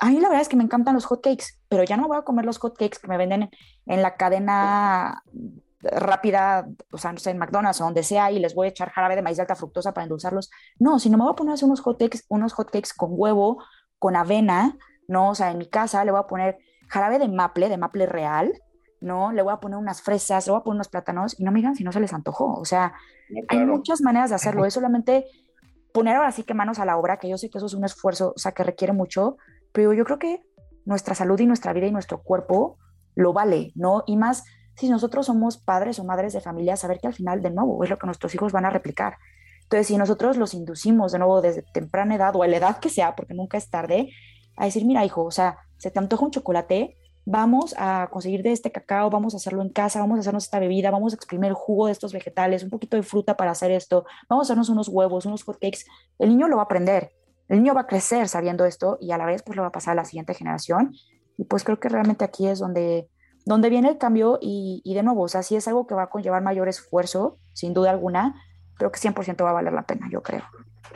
a 0.00 0.06
mí 0.06 0.20
la 0.20 0.28
verdad 0.28 0.42
es 0.42 0.48
que 0.48 0.56
me 0.56 0.64
encantan 0.64 0.94
los 0.94 1.04
hotcakes, 1.04 1.60
pero 1.68 1.84
ya 1.84 1.96
no 1.96 2.08
voy 2.08 2.16
a 2.16 2.22
comer 2.22 2.44
los 2.44 2.58
hotcakes 2.58 2.98
que 2.98 3.08
me 3.08 3.18
venden 3.18 3.50
en 3.86 4.02
la 4.02 4.16
cadena 4.16 5.22
rápida, 5.82 6.68
o 6.92 6.98
sea, 6.98 7.12
no 7.12 7.18
sé, 7.18 7.30
en 7.30 7.38
McDonald's 7.38 7.80
o 7.80 7.84
donde 7.84 8.02
sea, 8.02 8.30
y 8.30 8.38
les 8.38 8.54
voy 8.54 8.68
a 8.68 8.70
echar 8.70 8.90
jarabe 8.90 9.16
de 9.16 9.22
maíz 9.22 9.36
de 9.36 9.42
alta 9.42 9.56
fructosa 9.56 9.92
para 9.92 10.04
endulzarlos. 10.04 10.50
No, 10.78 10.98
sino 10.98 11.18
me 11.18 11.24
voy 11.24 11.32
a 11.32 11.36
poner 11.36 11.52
a 11.52 11.54
hacer 11.54 11.66
unos 11.66 11.80
hotcakes, 11.80 12.20
unos 12.28 12.52
hotcakes 12.52 12.92
con 12.96 13.10
huevo, 13.12 13.62
con 13.98 14.16
avena, 14.16 14.76
¿no? 15.08 15.30
O 15.30 15.34
sea, 15.34 15.50
en 15.50 15.58
mi 15.58 15.68
casa 15.68 16.04
le 16.04 16.12
voy 16.12 16.20
a 16.20 16.26
poner 16.26 16.58
jarabe 16.88 17.18
de 17.18 17.28
maple, 17.28 17.68
de 17.68 17.76
maple 17.76 18.06
real, 18.06 18.52
¿no? 19.02 19.32
Le 19.32 19.42
voy 19.42 19.52
a 19.52 19.58
poner 19.58 19.78
unas 19.78 20.02
fresas, 20.02 20.46
le 20.46 20.52
voy 20.52 20.60
a 20.60 20.64
poner 20.64 20.76
unos 20.76 20.88
plátanos, 20.88 21.38
y 21.38 21.44
no 21.44 21.52
me 21.52 21.58
digan 21.58 21.74
si 21.74 21.84
no 21.84 21.92
se 21.92 22.00
les 22.00 22.12
antojó. 22.12 22.54
O 22.54 22.64
sea, 22.64 22.94
hay 23.48 23.66
muchas 23.66 24.00
maneras 24.00 24.30
de 24.30 24.36
hacerlo. 24.36 24.64
Es 24.64 24.74
solamente 24.74 25.26
poner 25.92 26.16
ahora 26.16 26.32
sí 26.32 26.44
que 26.44 26.54
manos 26.54 26.78
a 26.78 26.84
la 26.84 26.96
obra, 26.96 27.18
que 27.18 27.28
yo 27.28 27.36
sé 27.36 27.50
que 27.50 27.58
eso 27.58 27.66
es 27.66 27.74
un 27.74 27.84
esfuerzo, 27.84 28.32
o 28.34 28.38
sea, 28.38 28.52
que 28.52 28.64
requiere 28.64 28.92
mucho, 28.92 29.36
pero 29.72 29.92
yo 29.92 30.04
creo 30.04 30.18
que 30.18 30.42
nuestra 30.84 31.14
salud 31.14 31.38
y 31.38 31.46
nuestra 31.46 31.72
vida 31.72 31.86
y 31.86 31.92
nuestro 31.92 32.22
cuerpo 32.22 32.78
lo 33.14 33.32
vale, 33.32 33.72
¿no? 33.74 34.04
Y 34.06 34.16
más 34.16 34.44
si 34.76 34.88
nosotros 34.88 35.26
somos 35.26 35.58
padres 35.58 35.98
o 35.98 36.04
madres 36.04 36.32
de 36.32 36.40
familia, 36.40 36.76
saber 36.76 36.98
que 36.98 37.06
al 37.06 37.14
final, 37.14 37.42
de 37.42 37.50
nuevo, 37.50 37.84
es 37.84 37.90
lo 37.90 37.98
que 37.98 38.06
nuestros 38.06 38.34
hijos 38.34 38.52
van 38.52 38.64
a 38.64 38.70
replicar. 38.70 39.18
Entonces, 39.64 39.86
si 39.86 39.96
nosotros 39.96 40.36
los 40.36 40.54
inducimos 40.54 41.12
de 41.12 41.18
nuevo 41.18 41.40
desde 41.40 41.62
temprana 41.62 42.14
edad 42.14 42.34
o 42.36 42.42
a 42.42 42.46
la 42.46 42.56
edad 42.56 42.78
que 42.78 42.88
sea, 42.88 43.14
porque 43.14 43.34
nunca 43.34 43.58
es 43.58 43.70
tarde, 43.70 44.10
a 44.56 44.64
decir, 44.64 44.84
mira, 44.84 45.04
hijo, 45.04 45.24
o 45.24 45.30
sea, 45.30 45.58
se 45.78 45.90
te 45.90 45.98
antoja 45.98 46.24
un 46.24 46.30
chocolate, 46.30 46.96
vamos 47.24 47.74
a 47.78 48.08
conseguir 48.10 48.42
de 48.42 48.52
este 48.52 48.72
cacao, 48.72 49.10
vamos 49.10 49.34
a 49.34 49.36
hacerlo 49.36 49.62
en 49.62 49.68
casa, 49.68 50.00
vamos 50.00 50.16
a 50.18 50.20
hacernos 50.20 50.44
esta 50.44 50.58
bebida, 50.58 50.90
vamos 50.90 51.12
a 51.12 51.16
exprimir 51.16 51.48
el 51.48 51.54
jugo 51.54 51.86
de 51.86 51.92
estos 51.92 52.12
vegetales, 52.12 52.62
un 52.62 52.70
poquito 52.70 52.96
de 52.96 53.02
fruta 53.02 53.36
para 53.36 53.52
hacer 53.52 53.70
esto, 53.70 54.04
vamos 54.28 54.44
a 54.44 54.46
hacernos 54.46 54.68
unos 54.68 54.88
huevos, 54.88 55.26
unos 55.26 55.44
hotcakes. 55.44 55.84
El 56.18 56.30
niño 56.30 56.48
lo 56.48 56.56
va 56.56 56.62
a 56.62 56.64
aprender, 56.64 57.12
el 57.48 57.58
niño 57.58 57.74
va 57.74 57.82
a 57.82 57.86
crecer 57.86 58.28
sabiendo 58.28 58.64
esto 58.64 58.98
y 59.00 59.12
a 59.12 59.18
la 59.18 59.26
vez 59.26 59.42
pues 59.42 59.56
lo 59.56 59.62
va 59.62 59.68
a 59.68 59.72
pasar 59.72 59.92
a 59.92 59.96
la 59.96 60.04
siguiente 60.04 60.34
generación. 60.34 60.94
Y 61.38 61.44
pues 61.44 61.64
creo 61.64 61.80
que 61.80 61.88
realmente 61.88 62.24
aquí 62.24 62.46
es 62.46 62.58
donde 62.58 63.08
donde 63.44 63.70
viene 63.70 63.88
el 63.88 63.98
cambio 63.98 64.38
y, 64.40 64.82
de 64.84 65.02
nuevo, 65.02 65.22
o 65.22 65.28
sea, 65.28 65.42
si 65.42 65.56
es 65.56 65.66
algo 65.66 65.86
que 65.86 65.94
va 65.94 66.04
a 66.04 66.10
conllevar 66.10 66.42
mayor 66.42 66.68
esfuerzo, 66.68 67.38
sin 67.52 67.74
duda 67.74 67.90
alguna, 67.90 68.40
creo 68.74 68.92
que 68.92 69.00
100% 69.00 69.42
va 69.44 69.50
a 69.50 69.54
valer 69.54 69.72
la 69.72 69.86
pena, 69.86 70.08
yo 70.10 70.22
creo. 70.22 70.42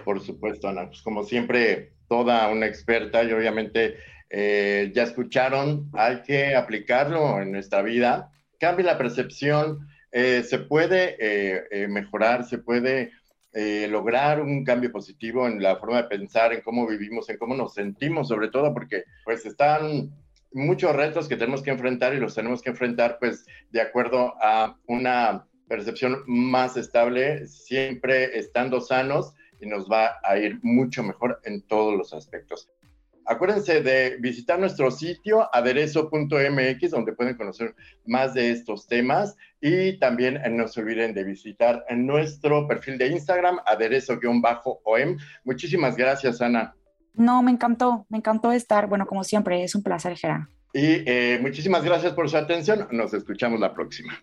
Por 0.05 0.21
supuesto, 0.21 0.69
Ana, 0.69 0.87
pues 0.87 1.03
como 1.03 1.25
siempre, 1.25 1.95
toda 2.09 2.49
una 2.49 2.67
experta 2.67 3.23
y 3.23 3.33
obviamente 3.33 3.97
eh, 4.29 4.91
ya 4.95 5.05
escucharon, 5.05 5.91
hay 5.93 6.23
que 6.23 6.57
aplicarlo 6.57 7.41
en 7.41 7.53
nuestra 7.53 7.83
vida, 7.83 8.33
cambia 8.59 8.87
la 8.87 8.99
percepción, 8.99 9.89
eh, 10.11 10.43
se 10.43 10.59
puede 10.59 11.17
eh, 11.21 11.89
mejorar, 11.89 12.45
se 12.45 12.59
puede 12.59 13.13
lograr 13.89 14.43
un 14.43 14.65
cambio 14.65 14.93
positivo 14.93 15.47
en 15.47 15.63
la 15.63 15.77
forma 15.77 16.03
de 16.03 16.09
pensar, 16.09 16.53
en 16.53 16.61
cómo 16.61 16.87
vivimos, 16.87 17.31
en 17.31 17.39
cómo 17.39 17.57
nos 17.57 17.73
sentimos, 17.73 18.29
sobre 18.29 18.49
todo 18.49 18.75
porque 18.75 19.05
pues 19.25 19.47
están 19.47 20.11
muchos 20.53 20.95
retos 20.95 21.27
que 21.27 21.37
tenemos 21.37 21.63
que 21.63 21.71
enfrentar 21.71 22.13
y 22.13 22.21
los 22.21 22.35
tenemos 22.35 22.61
que 22.61 22.69
enfrentar 22.69 23.17
pues 23.19 23.47
de 23.71 23.81
acuerdo 23.81 24.35
a 24.43 24.77
una 24.87 25.47
percepción 25.69 26.23
más 26.27 26.77
estable, 26.77 27.47
siempre 27.47 28.39
estando 28.39 28.83
sanos 28.83 29.33
y 29.61 29.67
nos 29.67 29.91
va 29.91 30.17
a 30.23 30.39
ir 30.39 30.59
mucho 30.63 31.03
mejor 31.03 31.41
en 31.45 31.63
todos 31.63 31.97
los 31.97 32.13
aspectos. 32.13 32.71
Acuérdense 33.29 33.83
de 33.83 34.19
visitar 34.21 34.57
nuestro 34.57 34.93
sitio 34.93 35.53
aderezo.mx 35.53 36.91
donde 36.91 37.13
pueden 37.13 37.37
conocer 37.37 37.75
más 38.05 38.35
de 38.35 38.53
estos 38.53 38.87
temas 38.87 39.37
y 39.61 39.99
también 39.99 40.41
no 40.51 40.69
se 40.69 40.81
olviden 40.81 41.13
de 41.13 41.25
visitar 41.25 41.85
nuestro 41.91 42.69
perfil 42.69 42.99
de 42.99 43.09
Instagram 43.09 43.59
aderezo-om. 43.67 45.19
Muchísimas 45.45 45.97
gracias, 45.97 46.41
Ana. 46.41 46.77
No, 47.15 47.43
me 47.43 47.51
encantó, 47.51 48.07
me 48.09 48.19
encantó 48.19 48.53
estar. 48.53 48.87
Bueno, 48.87 49.07
como 49.07 49.25
siempre, 49.25 49.65
es 49.65 49.75
un 49.75 49.83
placer, 49.83 50.17
Gerard. 50.17 50.43
Y 50.73 51.03
eh, 51.07 51.39
muchísimas 51.43 51.83
gracias 51.83 52.13
por 52.13 52.29
su 52.31 52.37
atención. 52.37 52.87
Nos 52.93 53.13
escuchamos 53.13 53.59
la 53.59 53.75
próxima. 53.75 54.23